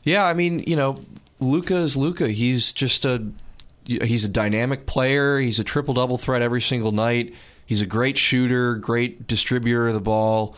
[0.04, 1.04] yeah, I mean you know
[1.40, 2.28] Luka is Luka.
[2.28, 3.26] He's just a
[3.88, 5.38] he's a dynamic player.
[5.38, 7.34] He's a triple double threat every single night.
[7.64, 10.54] He's a great shooter, great distributor of the ball.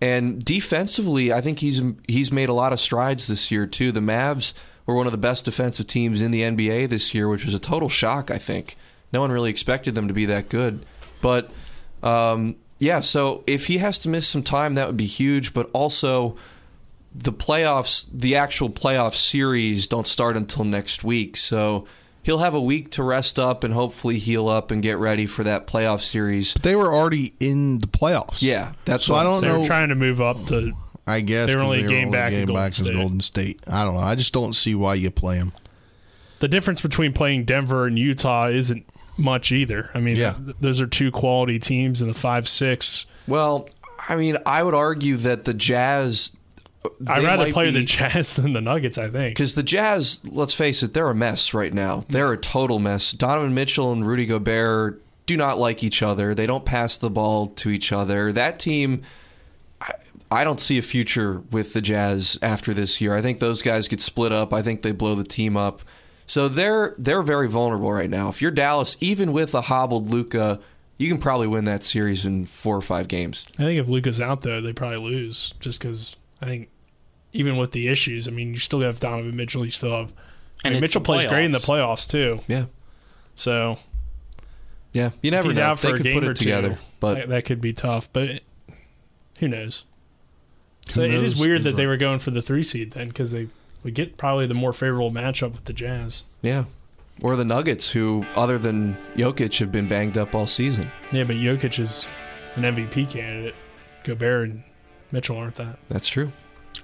[0.00, 3.92] And defensively, I think he's he's made a lot of strides this year too.
[3.92, 4.52] The Mavs
[4.84, 7.60] were one of the best defensive teams in the NBA this year, which was a
[7.60, 8.30] total shock.
[8.30, 8.76] I think
[9.12, 10.84] no one really expected them to be that good.
[11.20, 11.52] But
[12.02, 15.54] um, yeah, so if he has to miss some time, that would be huge.
[15.54, 16.36] But also,
[17.14, 21.36] the playoffs, the actual playoff series, don't start until next week.
[21.36, 21.86] So
[22.22, 25.42] he'll have a week to rest up and hopefully heal up and get ready for
[25.44, 26.52] that playoff series.
[26.52, 28.42] But they were already in the playoffs.
[28.42, 29.58] Yeah, that's so what I don't they know.
[29.60, 30.72] were trying to move up to.
[31.06, 32.94] I guess they were 'cause only a game only back in Golden back State.
[32.94, 33.60] Golden State.
[33.66, 34.00] I don't know.
[34.00, 35.52] I just don't see why you play them.
[36.38, 38.84] The difference between playing Denver and Utah isn't
[39.16, 39.90] much either.
[39.94, 40.34] I mean, Yeah.
[40.34, 43.04] th- those are two quality teams in the five six.
[43.26, 43.68] Well,
[44.08, 46.32] I mean, I would argue that the Jazz.
[47.06, 48.98] I'd rather play be- the Jazz than the Nuggets.
[48.98, 49.36] I think.
[49.36, 52.00] Because the Jazz, let's face it, they're a mess right now.
[52.00, 52.12] Hmm.
[52.12, 53.12] They're a total mess.
[53.12, 56.34] Donovan Mitchell and Rudy Gobert do not like each other.
[56.34, 58.32] They don't pass the ball to each other.
[58.32, 59.02] That team,
[59.80, 59.92] I,
[60.30, 63.14] I don't see a future with the Jazz after this year.
[63.14, 64.52] I think those guys get split up.
[64.52, 65.82] I think they blow the team up.
[66.26, 68.28] So they're they're very vulnerable right now.
[68.28, 70.60] If you're Dallas, even with a hobbled Luka,
[70.96, 73.46] you can probably win that series in four or five games.
[73.58, 76.68] I think if Luka's out there, they probably lose just because I think
[77.32, 79.64] even with the issues, I mean, you still have Donovan Mitchell.
[79.64, 80.12] You still have.
[80.64, 82.06] I And mean, it's Mitchell the plays great in the playoffs.
[82.06, 82.40] playoffs too.
[82.46, 82.64] Yeah,
[83.34, 83.78] So
[84.92, 85.10] yeah.
[85.22, 85.64] You never if he's know.
[85.64, 87.72] out they a could game put or it together, two, but that, that could be
[87.72, 88.12] tough.
[88.12, 88.42] But it,
[89.38, 89.84] who knows?
[90.88, 93.08] So Who it is weird is that they were going for the three seed then
[93.08, 93.48] because they
[93.84, 96.24] would get probably the more favorable matchup with the Jazz.
[96.42, 96.64] Yeah.
[97.20, 100.90] Or the Nuggets, who, other than Jokic, have been banged up all season.
[101.12, 102.06] Yeah, but Jokic is
[102.56, 103.54] an MVP candidate.
[104.02, 104.64] Gobert and
[105.12, 105.78] Mitchell aren't that.
[105.88, 106.32] That's true.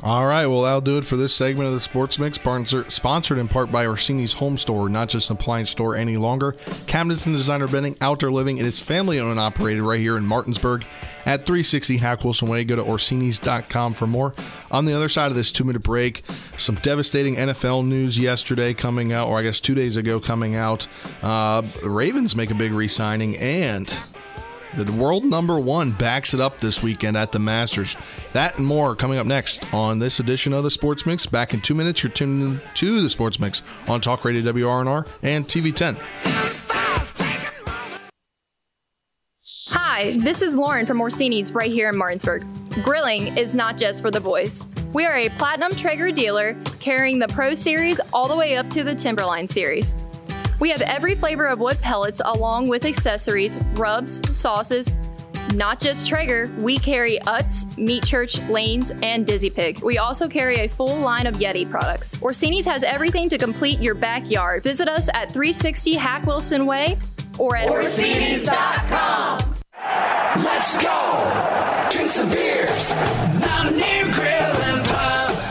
[0.00, 3.36] All right, well, that'll do it for this segment of the Sports Mix, sponsor- sponsored
[3.36, 6.52] in part by Orsini's Home Store, not just an appliance store any longer.
[6.86, 8.58] Cabinets and designer bedding, outdoor living.
[8.58, 10.84] It is family owned and operated right here in Martinsburg
[11.26, 12.62] at 360 Hack Wilson Way.
[12.62, 14.34] Go to Orsini's.com for more.
[14.70, 16.22] On the other side of this two minute break,
[16.56, 20.86] some devastating NFL news yesterday coming out, or I guess two days ago coming out.
[21.22, 23.92] Uh, the Ravens make a big re signing, and
[24.76, 27.96] the world number one backs it up this weekend at the Masters.
[28.32, 31.26] That and more coming up next on this edition of the Sports Mix.
[31.26, 35.06] Back in two minutes, you're tuned in to the Sports Mix on Talk Radio WRNR
[35.22, 35.96] and TV 10.
[39.70, 42.46] Hi, this is Lauren from Orsini's right here in Martinsburg.
[42.84, 44.64] Grilling is not just for the boys.
[44.92, 48.84] We are a Platinum Traeger dealer carrying the Pro Series all the way up to
[48.84, 49.94] the Timberline Series.
[50.60, 54.94] We have every flavor of wood pellets along with accessories, rubs, sauces.
[55.54, 59.80] Not just Traeger, we carry Utz, Meat Church, Lanes, and Dizzy Pig.
[59.82, 62.18] We also carry a full line of Yeti products.
[62.18, 64.62] Orsini's has everything to complete your backyard.
[64.62, 66.98] Visit us at 360 Hack Wilson Way
[67.38, 69.38] or at Orsini's.com.
[70.36, 71.88] Let's go!
[71.90, 72.94] Drink some beers!
[73.40, 74.77] Mountaineer Grill!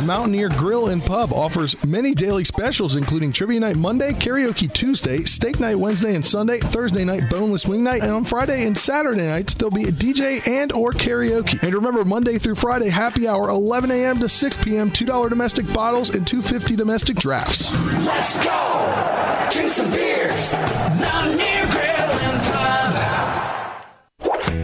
[0.07, 5.59] Mountaineer Grill and Pub offers many daily specials, including Trivia Night Monday, Karaoke Tuesday, Steak
[5.59, 9.53] Night Wednesday and Sunday, Thursday night Boneless Wing Night, and on Friday and Saturday nights
[9.55, 11.61] there'll be a DJ and or karaoke.
[11.61, 14.19] And remember, Monday through Friday happy hour, 11 a.m.
[14.19, 14.89] to 6 p.m.
[14.89, 17.73] $2 domestic bottles and 250 domestic drafts.
[18.05, 19.49] Let's go!
[19.51, 20.53] Drink some beers!
[21.01, 21.86] Mountaineer Grill!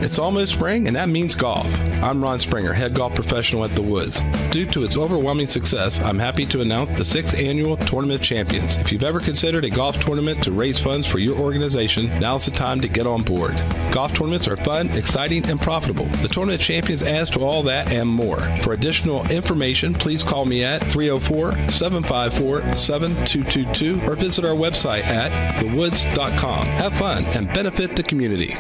[0.04, 1.66] It's almost spring, and that means golf.
[2.04, 4.22] I'm Ron Springer, head golf professional at The Woods.
[4.52, 8.76] Due to its overwhelming success, I'm happy to announce the sixth annual Tournament Champions.
[8.76, 12.52] If you've ever considered a golf tournament to raise funds for your organization, now's the
[12.52, 13.54] time to get on board.
[13.94, 16.06] Golf tournaments are fun, exciting, and profitable.
[16.22, 18.42] The Tournament Champions adds to all that and more.
[18.58, 25.32] For additional information, please call me at 304 754 7222 or visit our website at
[25.64, 26.66] thewoods.com.
[26.66, 28.58] Have fun and benefit the community.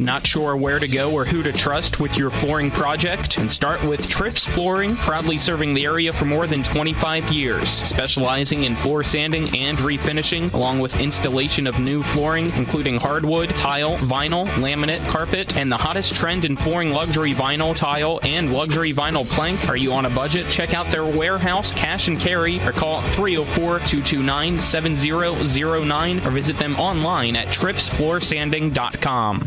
[0.00, 3.36] Not sure where to go or who to trust with your flooring project?
[3.36, 8.64] And start with Trips Flooring, proudly serving the area for more than 25 years, specializing
[8.64, 14.46] in floor sanding and refinishing, along with installation of new flooring, including hardwood, tile, vinyl,
[14.54, 19.68] laminate, carpet, and the hottest trend in flooring luxury vinyl, tile, and luxury vinyl plank.
[19.68, 20.48] Are you on a budget?
[20.48, 26.74] Check out their warehouse, cash and carry, or call 304 229 7009 or visit them
[26.76, 29.46] online at tripsfloorsanding.com.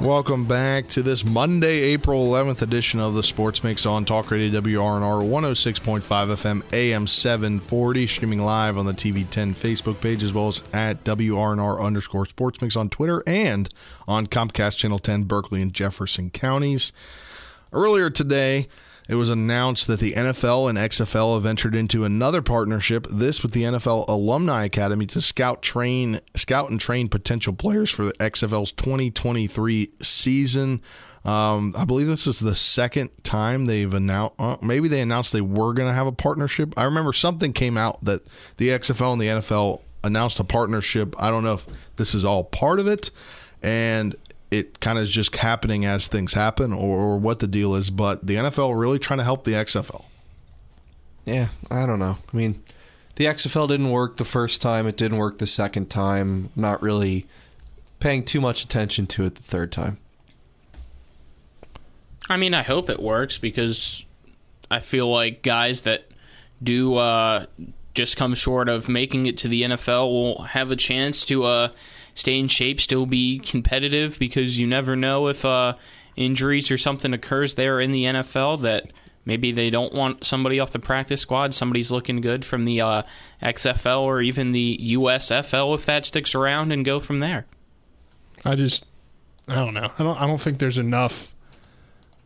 [0.00, 4.58] Welcome back to this Monday, April 11th edition of the Sports Mix on Talk Radio
[4.62, 10.48] WRNR 106.5 FM AM 740, streaming live on the TV 10 Facebook page as well
[10.48, 13.68] as at WRNR underscore Sports Mix on Twitter and
[14.08, 16.94] on Comcast Channel 10, Berkeley and Jefferson counties.
[17.70, 18.68] Earlier today,
[19.10, 23.08] it was announced that the NFL and XFL have entered into another partnership.
[23.10, 28.04] This with the NFL Alumni Academy to scout, train, scout and train potential players for
[28.04, 30.80] the XFL's 2023 season.
[31.24, 34.36] Um, I believe this is the second time they've announced.
[34.38, 36.72] Uh, maybe they announced they were going to have a partnership.
[36.76, 38.24] I remember something came out that
[38.58, 41.16] the XFL and the NFL announced a partnership.
[41.20, 43.10] I don't know if this is all part of it,
[43.60, 44.14] and
[44.50, 47.90] it kind of is just happening as things happen or, or what the deal is.
[47.90, 50.04] But the NFL really trying to help the XFL.
[51.24, 52.18] Yeah, I don't know.
[52.32, 52.62] I mean,
[53.16, 54.86] the XFL didn't work the first time.
[54.86, 56.50] It didn't work the second time.
[56.56, 57.26] Not really
[58.00, 59.98] paying too much attention to it the third time.
[62.28, 64.04] I mean, I hope it works because
[64.70, 66.06] I feel like guys that
[66.62, 67.46] do uh,
[67.94, 71.68] just come short of making it to the NFL will have a chance to uh,
[72.20, 75.74] stay in shape, still be competitive because you never know if uh,
[76.16, 78.92] injuries or something occurs there in the NFL that
[79.24, 81.54] maybe they don't want somebody off the practice squad.
[81.54, 83.02] Somebody's looking good from the uh,
[83.42, 87.46] XFL or even the USFL if that sticks around and go from there.
[88.44, 88.84] I just,
[89.48, 89.90] I don't know.
[89.98, 90.20] I don't.
[90.20, 91.34] I don't think there's enough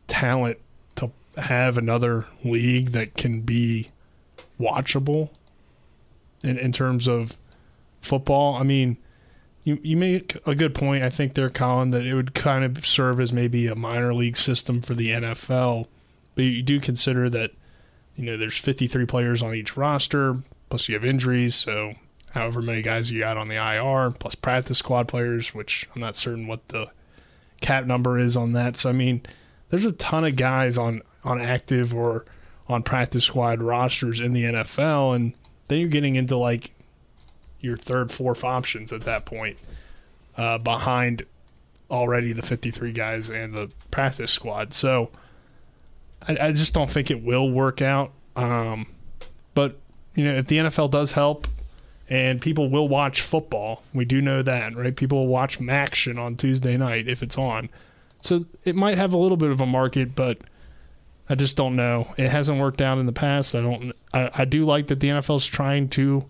[0.07, 0.59] talent
[0.97, 3.89] to have another league that can be
[4.61, 5.31] watchable
[6.43, 7.37] in in terms of
[8.01, 8.55] football.
[8.55, 8.99] I mean,
[9.65, 11.03] you you make a good point.
[11.03, 14.37] I think there, Colin, that it would kind of serve as maybe a minor league
[14.37, 15.87] system for the NFL,
[16.35, 17.53] but you do consider that
[18.15, 20.37] you know there's 53 players on each roster,
[20.69, 21.95] plus you have injuries, so
[22.33, 26.15] however many guys you got on the IR, plus practice squad players, which I'm not
[26.15, 26.91] certain what the
[27.61, 28.77] cap number is on that.
[28.77, 29.23] So I mean,
[29.71, 32.27] there's a ton of guys on on active or
[32.69, 35.35] on practice squad rosters in the NFL, and
[35.69, 36.73] then you're getting into like
[37.65, 39.59] your third, fourth options at that point,
[40.37, 41.25] uh, behind
[41.91, 44.73] already the 53 guys and the practice squad.
[44.73, 45.11] So
[46.27, 48.13] I, I just don't think it will work out.
[48.37, 48.87] Um,
[49.55, 49.79] but
[50.15, 51.49] you know, if the NFL does help,
[52.09, 54.95] and people will watch football, we do know that, right?
[54.95, 57.71] People will watch Maction on Tuesday night if it's on.
[58.23, 60.39] So it might have a little bit of a market, but
[61.29, 62.13] I just don't know.
[62.17, 63.55] It hasn't worked out in the past.
[63.55, 63.93] I don't.
[64.13, 66.25] I, I do like that the NFL is trying to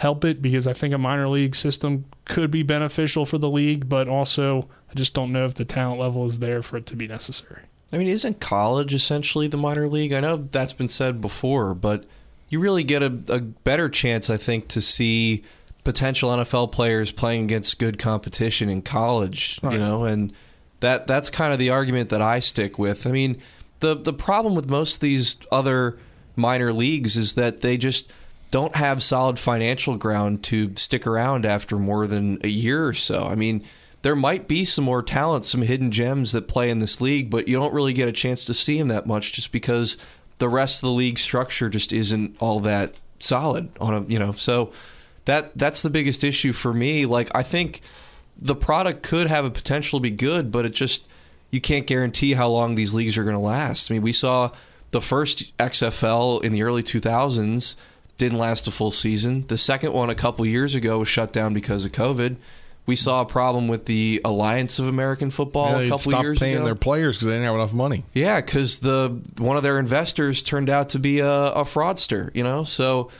[0.00, 3.86] help it because I think a minor league system could be beneficial for the league,
[3.86, 6.96] but also I just don't know if the talent level is there for it to
[6.96, 7.64] be necessary.
[7.92, 10.14] I mean, isn't college essentially the minor league?
[10.14, 12.06] I know that's been said before, but
[12.48, 15.44] you really get a, a better chance, I think, to see
[15.84, 19.60] potential NFL players playing against good competition in college.
[19.62, 19.74] Right.
[19.74, 20.32] You know, and
[20.80, 23.06] that that's kind of the argument that I stick with.
[23.06, 23.36] I mean,
[23.80, 25.98] the the problem with most of these other
[26.36, 28.10] minor leagues is that they just
[28.50, 33.26] don't have solid financial ground to stick around after more than a year or so.
[33.26, 33.64] I mean,
[34.02, 37.48] there might be some more talent, some hidden gems that play in this league, but
[37.48, 39.96] you don't really get a chance to see them that much just because
[40.38, 44.32] the rest of the league structure just isn't all that solid on a, you know.
[44.32, 44.72] So
[45.26, 47.06] that that's the biggest issue for me.
[47.06, 47.82] Like I think
[48.36, 51.06] the product could have a potential to be good, but it just
[51.50, 53.90] you can't guarantee how long these leagues are going to last.
[53.90, 54.50] I mean, we saw
[54.92, 57.76] the first XFL in the early 2000s
[58.20, 59.46] didn't last a full season.
[59.48, 62.36] The second one a couple years ago was shut down because of COVID.
[62.86, 66.24] We saw a problem with the Alliance of American Football Yeah, a they couple stopped
[66.24, 66.64] years paying ago.
[66.64, 68.04] their players because they didn't have enough money.
[68.14, 72.34] Yeah, because the one of their investors turned out to be a, a fraudster.
[72.34, 73.10] You know, so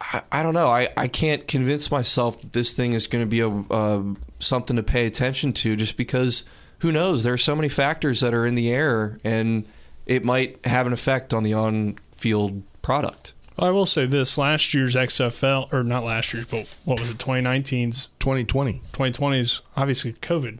[0.00, 0.68] I, I don't know.
[0.68, 4.02] I, I can't convince myself that this thing is going to be a uh,
[4.38, 6.44] something to pay attention to, just because
[6.80, 7.24] who knows?
[7.24, 9.66] There are so many factors that are in the air, and
[10.06, 13.32] it might have an effect on the on-field product.
[13.58, 17.18] I will say this: last year's XFL, or not last year's, but what was it?
[17.18, 18.82] 2019's 2020.
[18.92, 20.58] 2020's obviously COVID.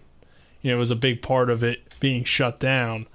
[0.62, 3.06] You know, was a big part of it being shut down,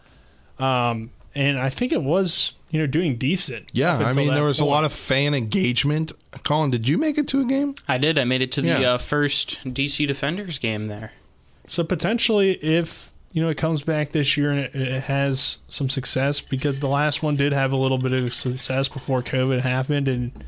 [0.59, 3.69] um, and I think it was you know doing decent.
[3.73, 6.11] Yeah, I mean there was a lot of fan engagement.
[6.43, 7.75] Colin, did you make it to a game?
[7.87, 8.17] I did.
[8.17, 8.93] I made it to the Yeah.
[8.93, 11.11] uh, first DC Defenders game there.
[11.67, 15.89] So potentially, if you know it comes back this year and it, it has some
[15.89, 20.07] success, because the last one did have a little bit of success before COVID happened,
[20.07, 20.43] and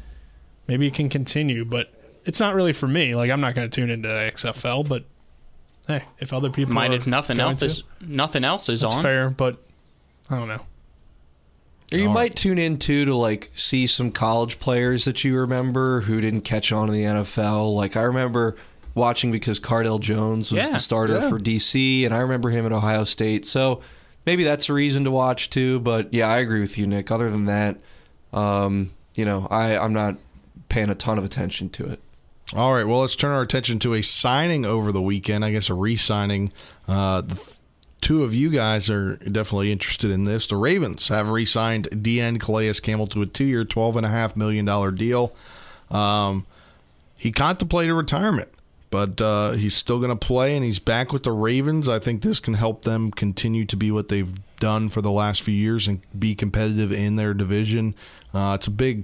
[0.67, 1.65] maybe it can continue.
[1.65, 1.91] But
[2.25, 3.15] it's not really for me.
[3.15, 5.03] Like I'm not going to tune into XFL, but
[5.88, 8.81] hey, if other people Might are if nothing going else to, is nothing else is
[8.81, 9.01] that's on.
[9.03, 9.29] fair.
[9.31, 9.57] But
[10.29, 10.65] I don't know.
[11.93, 16.01] Or you might tune in too to like see some college players that you remember
[16.01, 17.75] who didn't catch on in the NFL.
[17.75, 18.55] Like I remember
[18.95, 21.29] watching because Cardale Jones was Yeah, the starter yeah.
[21.29, 23.45] for DC, and I remember him at Ohio State.
[23.45, 23.81] So
[24.25, 25.79] maybe that's a reason to watch too.
[25.81, 27.11] But yeah, I agree with you, Nick.
[27.11, 27.77] Other than that,
[28.33, 30.15] um, you know, I I'm not
[30.69, 31.99] paying a ton of attention to it.
[32.55, 35.43] All right, well, let's turn our attention to a signing over the weekend.
[35.43, 36.51] I guess a re-signing.
[36.87, 37.57] Uh, the th-
[38.01, 40.45] two of you guys are definitely interested in this.
[40.45, 44.63] The Ravens have re-signed DN Calais Campbell to a two-year, twelve and a half million
[44.63, 45.33] dollar deal.
[45.89, 46.45] Um,
[47.17, 48.49] he contemplated retirement,
[48.89, 51.88] but uh, he's still going to play, and he's back with the Ravens.
[51.88, 55.41] I think this can help them continue to be what they've done for the last
[55.41, 57.95] few years and be competitive in their division.
[58.33, 59.03] Uh, it's a big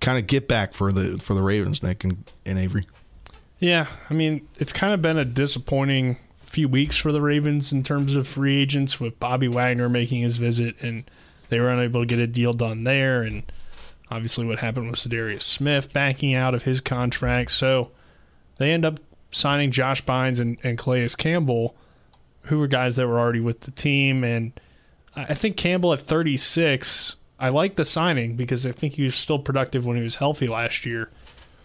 [0.00, 2.86] kind of get back for the for the Ravens, Nick and, and Avery.
[3.58, 7.82] Yeah, I mean, it's kind of been a disappointing few weeks for the Ravens in
[7.82, 11.04] terms of free agents with Bobby Wagner making his visit and
[11.48, 13.44] they were unable to get a deal done there and
[14.10, 17.52] obviously what happened with Za'Darius Smith backing out of his contract.
[17.52, 17.92] So
[18.56, 18.98] they end up
[19.30, 21.74] signing Josh Bynes and, and Calais Campbell,
[22.44, 24.52] who were guys that were already with the team and
[25.16, 29.38] I think Campbell at 36, I like the signing because I think he was still
[29.38, 31.10] productive when he was healthy last year.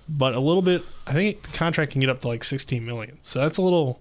[0.07, 3.17] But a little bit, I think the contract can get up to like 16 million.
[3.21, 3.99] So that's a little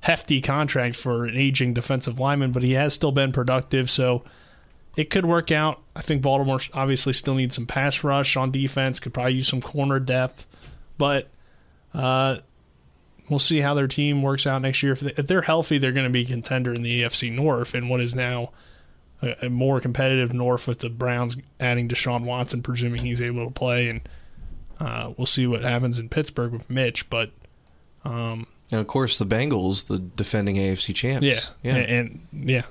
[0.00, 3.90] hefty contract for an aging defensive lineman, but he has still been productive.
[3.90, 4.22] So
[4.96, 5.80] it could work out.
[5.96, 9.60] I think Baltimore obviously still needs some pass rush on defense, could probably use some
[9.60, 10.46] corner depth.
[10.98, 11.28] But
[11.92, 12.38] uh,
[13.28, 14.92] we'll see how their team works out next year.
[14.92, 18.00] If, they, they're healthy, they're going to be contender in the AFC North and what
[18.00, 18.50] is now
[19.22, 23.50] a, a more competitive North with the Browns adding Deshaun Watson, presuming he's able to
[23.50, 23.88] play.
[23.88, 24.08] And
[24.80, 27.08] uh, we'll see what happens in Pittsburgh with Mitch.
[27.08, 27.30] But
[28.04, 31.26] um, And of course, the Bengals, the defending AFC champs.
[31.26, 31.74] yeah, yeah.
[31.76, 32.62] and, and yeah,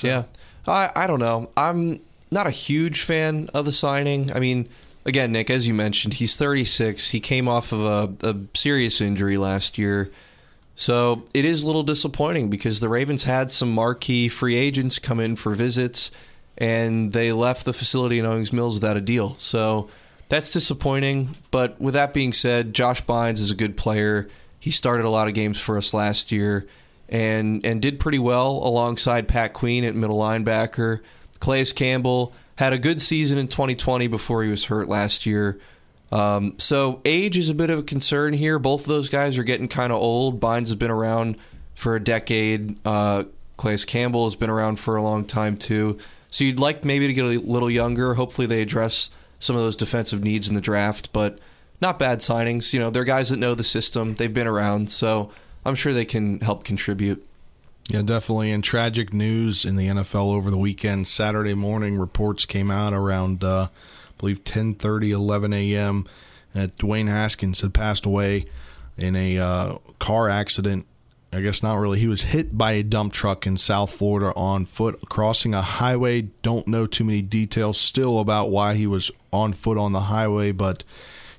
[0.00, 0.24] Yeah.
[0.66, 1.50] I, I don't know.
[1.56, 4.30] I'm not a huge fan of the signing.
[4.32, 4.68] I mean,
[5.04, 7.10] again, Nick, as you mentioned, he's 36.
[7.10, 10.10] He came off of a, a serious injury last year.
[10.74, 15.20] So it is a little disappointing because the Ravens had some marquee free agents come
[15.20, 16.10] in for visits
[16.56, 19.36] and they left the facility in Owings Mills without a deal.
[19.38, 19.88] So
[20.28, 21.36] that's disappointing.
[21.50, 24.28] But with that being said, Josh Bynes is a good player.
[24.58, 26.66] He started a lot of games for us last year
[27.08, 31.00] and and did pretty well alongside Pat Queen at middle linebacker.
[31.40, 35.58] Calais Campbell had a good season in 2020 before he was hurt last year.
[36.10, 38.58] Um, so age is a bit of a concern here.
[38.58, 40.40] Both of those guys are getting kind of old.
[40.40, 41.36] Bynes has been around
[41.74, 42.76] for a decade.
[42.86, 43.24] Uh,
[43.56, 45.98] Campbell has been around for a long time too.
[46.30, 48.14] So you'd like maybe to get a little younger.
[48.14, 51.38] Hopefully they address some of those defensive needs in the draft, but
[51.80, 52.72] not bad signings.
[52.72, 54.14] You know, they're guys that know the system.
[54.14, 55.30] They've been around, so
[55.64, 57.26] I'm sure they can help contribute.
[57.92, 58.50] Yeah, definitely.
[58.50, 61.06] And tragic news in the NFL over the weekend.
[61.08, 66.06] Saturday morning, reports came out around, uh, I believe, 10:30, 11 a.m.
[66.54, 68.46] that Dwayne Haskins had passed away
[68.96, 70.86] in a uh, car accident.
[71.34, 72.00] I guess not really.
[72.00, 76.22] He was hit by a dump truck in South Florida on foot crossing a highway.
[76.40, 80.50] Don't know too many details still about why he was on foot on the highway,
[80.50, 80.82] but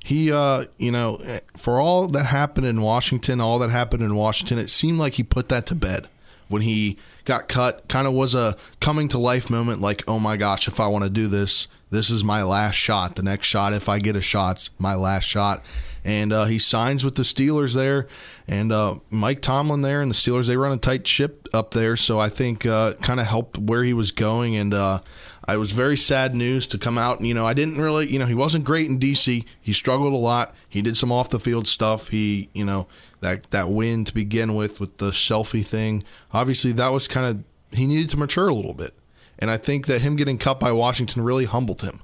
[0.04, 1.20] he uh you know
[1.58, 5.24] for all that happened in Washington, all that happened in Washington, it seemed like he
[5.24, 6.10] put that to bed
[6.48, 7.88] when he got cut.
[7.88, 11.04] Kind of was a coming to life moment like, "Oh my gosh, if I want
[11.04, 13.16] to do this, this is my last shot.
[13.16, 15.64] The next shot if I get a shot's my last shot."
[16.06, 18.08] And uh, he signs with the Steelers there,
[18.46, 21.96] and uh, Mike Tomlin there, and the Steelers they run a tight ship up there.
[21.96, 25.00] So I think uh, kind of helped where he was going, and uh,
[25.48, 27.22] it was very sad news to come out.
[27.22, 29.46] You know, I didn't really, you know, he wasn't great in DC.
[29.62, 30.56] He struggled a lot.
[30.74, 32.08] He did some off the field stuff.
[32.08, 32.88] He, you know,
[33.20, 36.02] that that win to begin with with the selfie thing.
[36.34, 38.96] Obviously, that was kind of he needed to mature a little bit.
[39.38, 42.02] And I think that him getting cut by Washington really humbled him.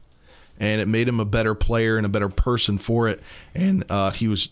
[0.59, 3.21] And it made him a better player and a better person for it.
[3.55, 4.49] And uh, he was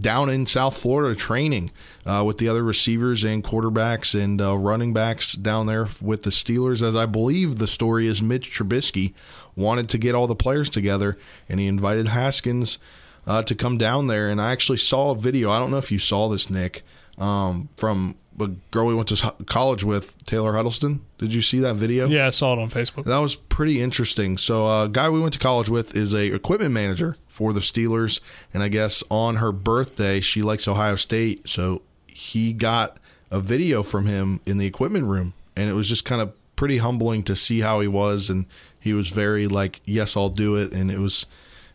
[0.00, 1.70] down in South Florida training
[2.04, 6.30] uh, with the other receivers and quarterbacks and uh, running backs down there with the
[6.30, 6.82] Steelers.
[6.82, 9.14] As I believe the story is, Mitch Trubisky
[9.54, 11.16] wanted to get all the players together,
[11.48, 12.78] and he invited Haskins
[13.26, 14.28] uh, to come down there.
[14.28, 15.50] And I actually saw a video.
[15.50, 16.82] I don't know if you saw this, Nick,
[17.18, 21.00] um, from a girl we went to college with, Taylor Huddleston.
[21.18, 22.06] Did you see that video?
[22.06, 23.04] Yeah, I saw it on Facebook.
[23.04, 24.38] That was pretty interesting.
[24.38, 27.60] So, a uh, guy we went to college with is a equipment manager for the
[27.60, 28.20] Steelers,
[28.52, 32.98] and I guess on her birthday she likes Ohio State, so he got
[33.30, 36.78] a video from him in the equipment room, and it was just kind of pretty
[36.78, 38.46] humbling to see how he was, and
[38.78, 41.26] he was very like, "Yes, I'll do it," and it was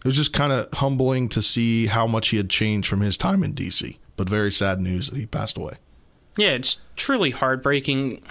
[0.01, 3.17] it was just kind of humbling to see how much he had changed from his
[3.17, 3.97] time in DC.
[4.17, 5.73] But very sad news that he passed away.
[6.37, 8.21] Yeah, it's truly heartbreaking.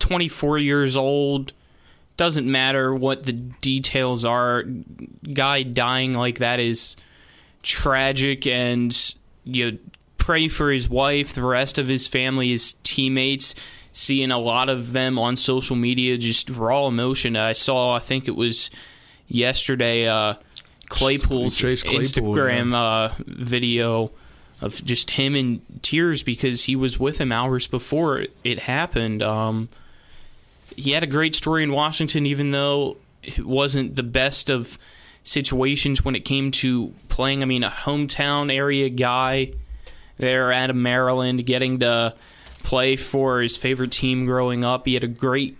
[0.00, 1.52] 24 years old.
[2.16, 4.64] Doesn't matter what the details are.
[5.32, 6.96] Guy dying like that is
[7.62, 9.14] tragic, and
[9.44, 9.78] you
[10.18, 13.54] pray for his wife, the rest of his family, his teammates.
[13.92, 17.36] Seeing a lot of them on social media, just raw emotion.
[17.36, 18.70] I saw, I think it was
[19.26, 20.34] yesterday, uh,
[20.90, 22.78] Claypool's Claypool, Instagram yeah.
[22.78, 24.10] uh, video
[24.60, 29.22] of just him in tears because he was with him hours before it happened.
[29.22, 29.68] Um,
[30.76, 34.78] he had a great story in Washington, even though it wasn't the best of
[35.22, 37.42] situations when it came to playing.
[37.42, 39.52] I mean, a hometown area guy
[40.18, 42.14] there out of Maryland, getting to
[42.62, 44.86] play for his favorite team growing up.
[44.86, 45.56] He had a great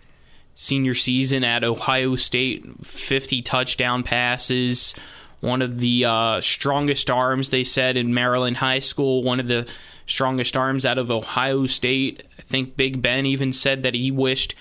[0.54, 4.94] senior season at Ohio State, 50 touchdown passes
[5.40, 9.66] one of the uh, strongest arms, they said, in Maryland High School, one of the
[10.06, 12.24] strongest arms out of Ohio State.
[12.38, 14.54] I think Big Ben even said that he wished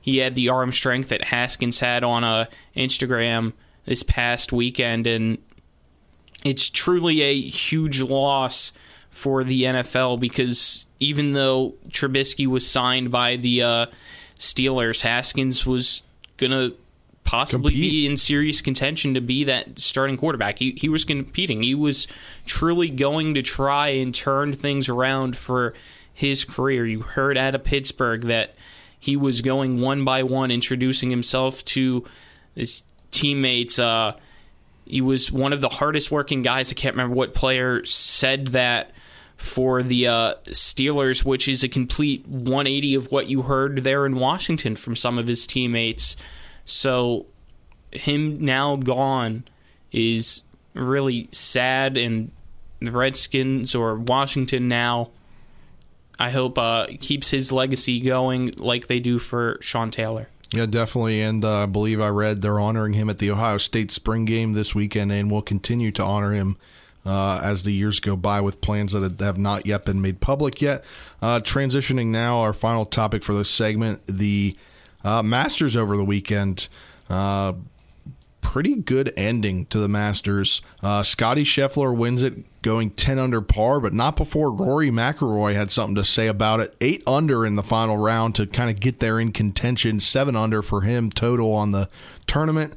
[0.00, 3.52] he had the arm strength that Haskins had on uh, Instagram
[3.86, 5.06] this past weekend.
[5.06, 5.38] And
[6.44, 8.72] it's truly a huge loss
[9.10, 13.86] for the NFL because even though Trubisky was signed by the uh,
[14.38, 16.02] Steelers, Haskins was
[16.36, 16.76] going to
[17.24, 17.90] possibly Compete.
[17.90, 20.58] be in serious contention to be that starting quarterback.
[20.58, 21.62] He, he was competing.
[21.62, 22.06] He was
[22.46, 25.74] truly going to try and turn things around for
[26.12, 26.86] his career.
[26.86, 28.54] You heard out of Pittsburgh that
[28.98, 32.04] he was going one by one, introducing himself to
[32.54, 33.78] his teammates.
[33.78, 34.16] Uh,
[34.86, 36.70] he was one of the hardest working guys.
[36.70, 38.92] I can't remember what player said that
[39.36, 44.16] for the uh, Steelers, which is a complete 180 of what you heard there in
[44.16, 46.16] Washington from some of his teammates.
[46.64, 47.26] So
[47.92, 49.44] him now gone
[49.92, 50.42] is
[50.74, 52.30] really sad, and
[52.80, 55.10] the Redskins or Washington now.
[56.18, 60.28] I hope uh, keeps his legacy going like they do for Sean Taylor.
[60.52, 61.20] Yeah, definitely.
[61.20, 64.52] And uh, I believe I read they're honoring him at the Ohio State spring game
[64.52, 66.56] this weekend and will continue to honor him
[67.04, 70.62] uh, as the years go by with plans that have not yet been made public
[70.62, 70.84] yet.
[71.20, 74.56] Uh, transitioning now, our final topic for this segment the
[75.04, 76.68] uh, Masters over the weekend.
[77.08, 77.54] Uh,
[78.40, 80.62] pretty good ending to the Masters.
[80.82, 85.70] Uh, Scottie Scheffler wins it going 10 under par, but not before Rory McIlroy had
[85.70, 86.74] something to say about it.
[86.80, 89.98] 8 under in the final round to kind of get there in contention.
[89.98, 91.88] 7 under for him total on the
[92.26, 92.74] tournament.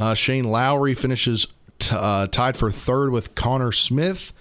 [0.00, 1.46] Uh, Shane Lowry finishes
[1.78, 4.32] t- uh, tied for third with Connor Smith.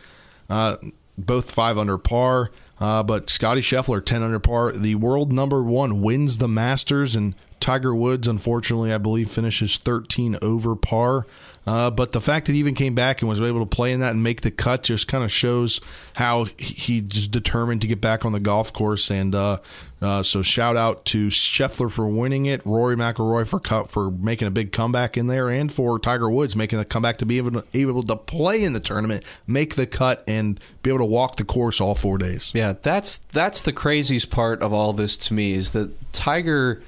[0.50, 0.78] Uh,
[1.18, 2.52] both 5 under par.
[2.80, 7.16] Uh, but Scottie Scheffler, 10 under par, the world number one, wins the Masters.
[7.16, 11.26] And Tiger Woods, unfortunately, I believe, finishes 13 over par.
[11.68, 14.00] Uh, but the fact that he even came back and was able to play in
[14.00, 15.82] that and make the cut just kind of shows
[16.14, 19.12] how he's determined to get back on the golf course.
[19.12, 19.60] And uh,
[20.02, 24.52] uh, so, shout out to Scheffler for winning it, Rory McIlroy for for making a
[24.52, 27.66] big comeback in there, and for Tiger Woods making a comeback to be able to,
[27.74, 31.44] able to play in the tournament, make the cut, and be able to walk the
[31.44, 32.50] course all four days.
[32.54, 36.82] Yeah, that's that's the craziest part of all this to me is that Tiger.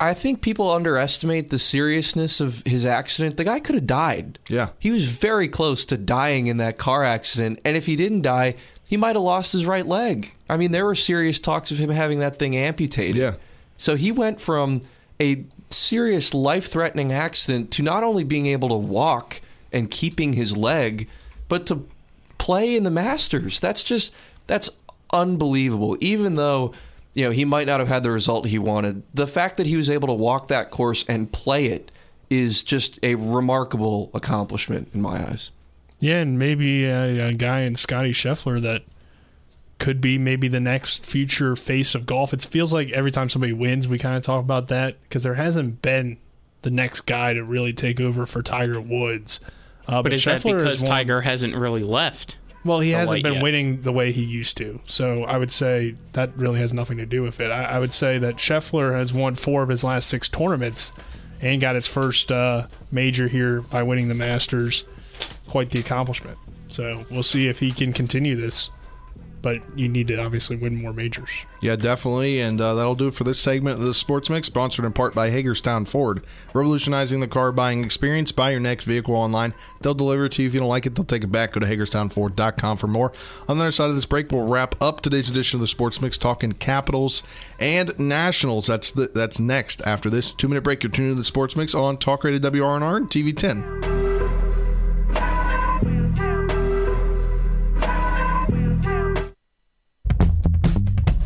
[0.00, 3.36] I think people underestimate the seriousness of his accident.
[3.36, 4.38] The guy could have died.
[4.48, 4.70] Yeah.
[4.78, 8.54] He was very close to dying in that car accident, and if he didn't die,
[8.86, 10.34] he might have lost his right leg.
[10.48, 13.16] I mean, there were serious talks of him having that thing amputated.
[13.16, 13.34] Yeah.
[13.76, 14.80] So he went from
[15.20, 19.42] a serious life-threatening accident to not only being able to walk
[19.72, 21.08] and keeping his leg,
[21.48, 21.86] but to
[22.38, 23.60] play in the Masters.
[23.60, 24.14] That's just
[24.46, 24.70] that's
[25.12, 25.96] unbelievable.
[26.00, 26.72] Even though
[27.14, 29.02] you know, he might not have had the result he wanted.
[29.14, 31.90] The fact that he was able to walk that course and play it
[32.28, 35.50] is just a remarkable accomplishment in my eyes.
[35.98, 38.82] Yeah, and maybe a, a guy in Scottie Scheffler that
[39.78, 42.32] could be maybe the next future face of golf.
[42.32, 45.34] It feels like every time somebody wins, we kind of talk about that because there
[45.34, 46.18] hasn't been
[46.62, 49.40] the next guy to really take over for Tiger Woods.
[49.88, 52.36] Uh, but, is that Scheffler because one- Tiger hasn't really left?
[52.64, 53.42] Well, he hasn't been yet?
[53.42, 54.80] winning the way he used to.
[54.86, 57.50] So I would say that really has nothing to do with it.
[57.50, 60.92] I, I would say that Scheffler has won four of his last six tournaments
[61.40, 64.84] and got his first uh, major here by winning the Masters.
[65.48, 66.38] Quite the accomplishment.
[66.68, 68.70] So we'll see if he can continue this.
[69.42, 71.30] But you need to obviously win more majors.
[71.62, 72.40] Yeah, definitely.
[72.40, 75.14] And uh, that'll do it for this segment of the Sports Mix, sponsored in part
[75.14, 76.24] by Hagerstown Ford.
[76.52, 78.32] Revolutionizing the car buying experience.
[78.32, 79.54] Buy your next vehicle online.
[79.80, 80.48] They'll deliver it to you.
[80.48, 81.52] If you don't like it, they'll take it back.
[81.52, 83.12] Go to HagerstownFord.com for more.
[83.48, 86.00] On the other side of this break, we'll wrap up today's edition of the Sports
[86.00, 87.22] Mix, talking Capitals
[87.58, 88.66] and Nationals.
[88.66, 90.82] That's the, that's next after this two minute break.
[90.82, 93.89] You're tuning to the Sports Mix on Talk Radio WRNR and TV 10.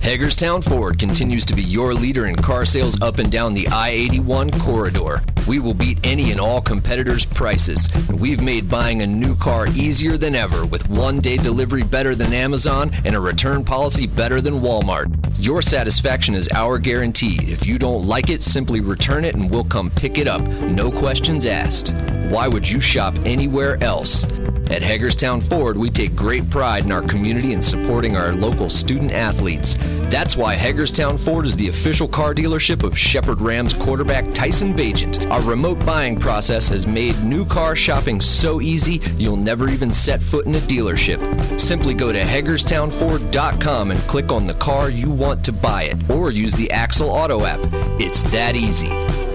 [0.04, 3.88] Hagerstown Ford continues to be your leader in car sales up and down the I
[3.88, 5.22] 81 corridor.
[5.48, 10.18] We will beat any and all competitors' prices, we've made buying a new car easier
[10.18, 14.60] than ever with one day delivery better than Amazon and a return policy better than
[14.60, 15.10] Walmart.
[15.38, 17.38] Your satisfaction is our guarantee.
[17.50, 20.42] If you don't like it, simply return it and we'll come pick it up.
[20.42, 21.94] No questions asked.
[22.30, 24.24] Why would you shop anywhere else?
[24.70, 29.12] At Hagerstown Ford, we take great pride in our community and supporting our local student
[29.12, 29.76] athletes.
[30.08, 35.30] That's why Hagerstown Ford is the official car dealership of Shepherd Rams quarterback Tyson Bagent.
[35.30, 40.22] Our remote buying process has made new car shopping so easy you'll never even set
[40.22, 41.20] foot in a dealership.
[41.60, 46.30] Simply go to HagerstownFord.com and click on the car you want to buy it, or
[46.30, 47.60] use the Axle Auto app.
[48.00, 48.88] It's that easy.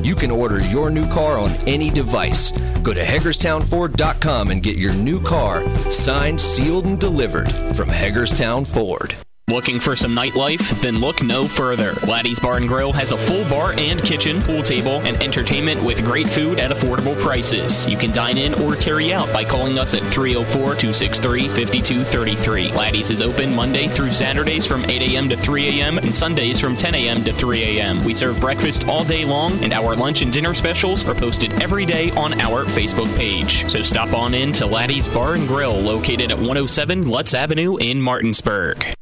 [0.03, 2.51] You can order your new car on any device.
[2.83, 9.15] Go to HagerstownFord.com and get your new car signed, sealed, and delivered from Hagerstown Ford.
[9.49, 10.79] Looking for some nightlife?
[10.79, 11.93] Then look no further.
[12.05, 16.05] Laddie's Bar and Grill has a full bar and kitchen, pool table, and entertainment with
[16.05, 17.87] great food at affordable prices.
[17.87, 22.73] You can dine in or carry out by calling us at 304 263 5233.
[22.73, 25.27] Laddie's is open Monday through Saturdays from 8 a.m.
[25.29, 25.97] to 3 a.m.
[25.97, 27.23] and Sundays from 10 a.m.
[27.23, 28.03] to 3 a.m.
[28.05, 31.87] We serve breakfast all day long, and our lunch and dinner specials are posted every
[31.87, 33.67] day on our Facebook page.
[33.67, 37.99] So stop on in to Laddie's Bar and Grill, located at 107 Lutz Avenue in
[37.99, 38.93] Martinsburg.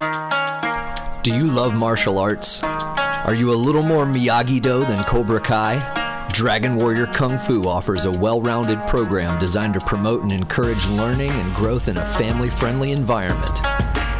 [0.00, 2.62] Do you love martial arts?
[2.62, 6.28] Are you a little more Miyagi Do than Cobra Kai?
[6.32, 11.30] Dragon Warrior Kung Fu offers a well rounded program designed to promote and encourage learning
[11.30, 13.60] and growth in a family friendly environment.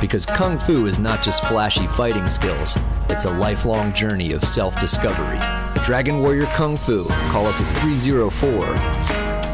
[0.00, 2.78] Because Kung Fu is not just flashy fighting skills,
[3.10, 5.38] it's a lifelong journey of self discovery.
[5.84, 8.66] Dragon Warrior Kung Fu, call us at 304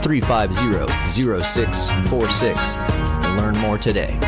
[0.03, 4.19] 350 0646 and learn more today.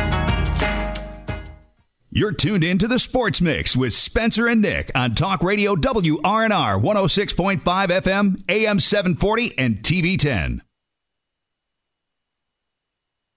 [2.17, 6.81] You're tuned in to the Sports Mix with Spencer and Nick on Talk Radio WRNR
[6.81, 10.61] 106.5 FM, AM 740, and TV 10.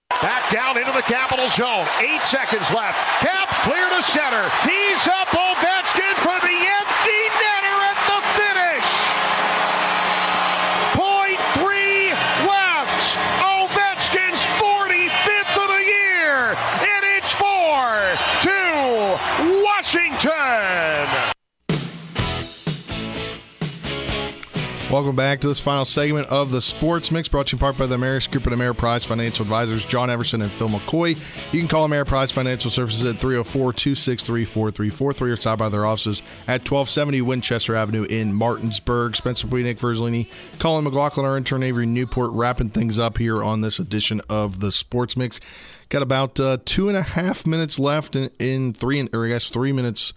[0.09, 1.85] Back down into the capital zone.
[1.99, 2.95] Eight seconds left.
[3.19, 4.47] Caps clear to center.
[4.63, 8.87] Tees up Ovechkin for the empty netter at the finish.
[10.95, 12.15] Point three
[12.47, 13.19] left.
[13.43, 16.55] Ovechkin's 45th of the year.
[16.55, 17.59] And it's four
[20.19, 21.33] to Washington.
[24.91, 27.77] Welcome back to this final segment of the Sports Mix, brought to you in part
[27.77, 31.09] by the Ameris Group and Ameriprise Financial Advisors, John Everson and Phil McCoy.
[31.53, 36.23] You can call Ameriprise Financial Services at 304 263 4343 or stop by their offices
[36.47, 39.15] at 1270 Winchester Avenue in Martinsburg.
[39.15, 40.27] Spencer DuPuis, Verzolini,
[40.57, 44.71] Colin McLaughlin, our intern Avery Newport, wrapping things up here on this edition of the
[44.71, 45.39] Sports Mix.
[45.89, 49.51] Got about uh, two and a half minutes left in, in three, or I guess
[49.51, 50.13] three minutes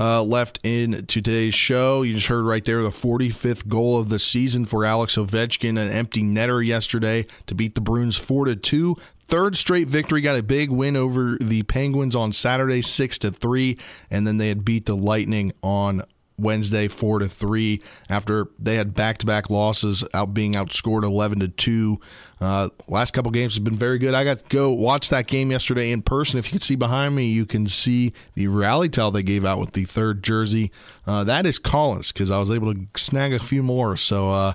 [0.00, 2.00] uh, left in today's show.
[2.00, 5.90] You just heard right there the 45th goal of the season for Alex Ovechkin, an
[5.90, 8.96] empty netter yesterday to beat the Bruins 4 to 2.
[9.26, 13.78] Third straight victory, got a big win over the Penguins on Saturday, 6 to 3,
[14.10, 16.02] and then they had beat the Lightning on
[16.40, 17.82] Wednesday, four to three.
[18.08, 22.00] After they had back-to-back losses, out being outscored eleven to two.
[22.40, 24.14] Uh, last couple games have been very good.
[24.14, 26.38] I got to go watch that game yesterday in person.
[26.38, 29.60] If you can see behind me, you can see the rally towel they gave out
[29.60, 30.72] with the third jersey.
[31.06, 33.94] Uh, that is Collins because I was able to snag a few more.
[33.96, 34.52] So uh,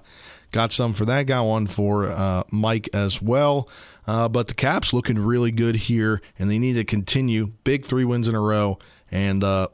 [0.51, 1.27] got some for that.
[1.27, 3.69] Got one for uh, Mike as well.
[4.07, 8.05] Uh, but the Caps looking really good here, and they need to continue big three
[8.05, 8.79] wins in a row
[9.11, 9.67] and uh,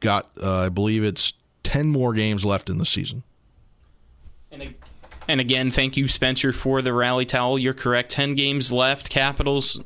[0.00, 1.32] got, uh, I believe it's
[1.64, 3.22] 10 more games left in the season.
[5.28, 7.58] And again, thank you, Spencer, for the rally towel.
[7.58, 8.10] You're correct.
[8.10, 9.10] 10 games left.
[9.10, 9.78] Capitals,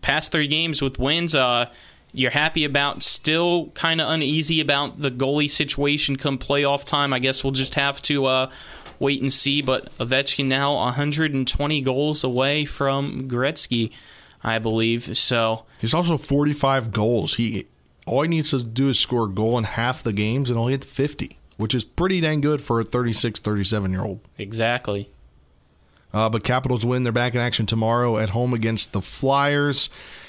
[0.00, 1.36] past three games with wins.
[1.36, 1.66] Uh,
[2.12, 7.12] you're happy about, still kind of uneasy about the goalie situation come playoff time.
[7.12, 8.50] I guess we'll just have to uh,
[8.98, 9.62] wait and see.
[9.62, 13.92] But Ovechkin now 120 goals away from Gretzky,
[14.42, 15.16] I believe.
[15.16, 17.36] So He's also 45 goals.
[17.36, 17.68] He
[18.06, 20.68] all he needs to do is score a goal in half the games, and he'll
[20.68, 24.20] hit 50, which is pretty dang good for a 36, 37 year old.
[24.38, 25.10] exactly.
[26.14, 27.04] Uh, but Capitals win.
[27.04, 29.88] They're back in action tomorrow at home against the Flyers.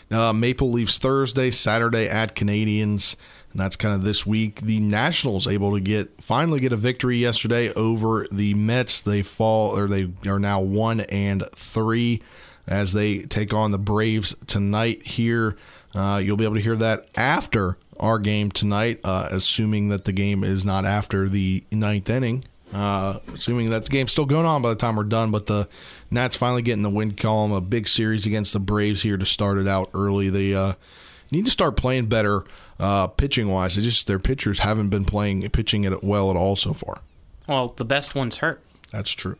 [0.09, 3.15] Uh, Maple Leafs Thursday, Saturday at Canadiens,
[3.51, 4.61] and that's kind of this week.
[4.61, 9.01] The Nationals able to get finally get a victory yesterday over the Mets.
[9.01, 12.21] They fall or they are now one and three
[12.67, 15.05] as they take on the Braves tonight.
[15.05, 15.55] Here,
[15.93, 20.11] uh, you'll be able to hear that after our game tonight, uh, assuming that the
[20.11, 22.43] game is not after the ninth inning.
[22.73, 25.67] Uh, assuming that the game's still going on by the time we're done, but the
[26.09, 29.59] Nats finally getting the win column, a big series against the Braves here to start
[29.59, 30.29] it out early.
[30.29, 30.73] They uh,
[31.29, 32.45] need to start playing better
[32.79, 33.77] uh, pitching wise.
[33.77, 37.01] It's just their pitchers haven't been playing pitching it well at all so far.
[37.47, 38.63] Well, the best one's hurt.
[38.91, 39.37] That's true.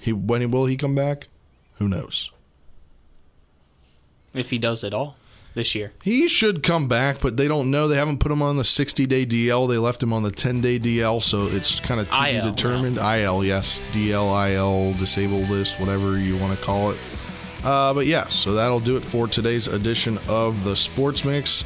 [0.00, 1.28] He when will he come back?
[1.76, 2.32] Who knows?
[4.34, 5.16] If he does at all
[5.54, 5.92] this year.
[6.02, 7.88] He should come back, but they don't know.
[7.88, 9.68] They haven't put him on the 60 day DL.
[9.68, 12.50] They left him on the 10 day DL, so it's kind of to be IL,
[12.50, 12.98] determined.
[12.98, 13.80] IL, yes.
[13.92, 16.98] DL, IL, disabled list, whatever you want to call it.
[17.64, 21.64] Uh, but yeah, so that'll do it for today's edition of the Sports Mix.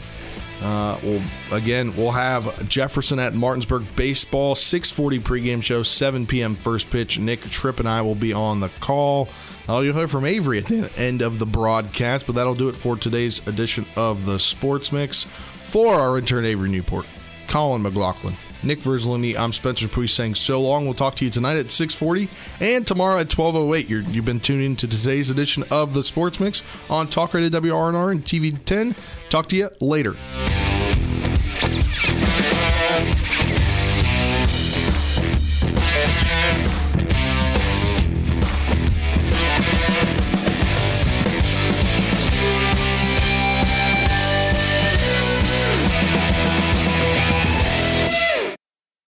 [0.62, 6.54] Uh, we'll again we'll have Jefferson at Martinsburg baseball 6:40 pregame show 7 p.m.
[6.54, 7.18] first pitch.
[7.18, 9.28] Nick Tripp and I will be on the call.
[9.80, 12.96] You'll hear from Avery at the end of the broadcast, but that'll do it for
[12.96, 15.24] today's edition of the Sports Mix.
[15.64, 17.06] For our intern Avery Newport,
[17.48, 20.84] Colin McLaughlin, Nick Verzolini, I'm Spencer DuPuis saying so long.
[20.84, 22.28] We'll talk to you tonight at 6:40
[22.60, 23.88] and tomorrow at 12:08.
[23.88, 28.12] You're, you've been tuning to today's edition of the Sports Mix on Talk Radio WRNR
[28.12, 28.94] and TV 10.
[29.30, 30.14] Talk to you later.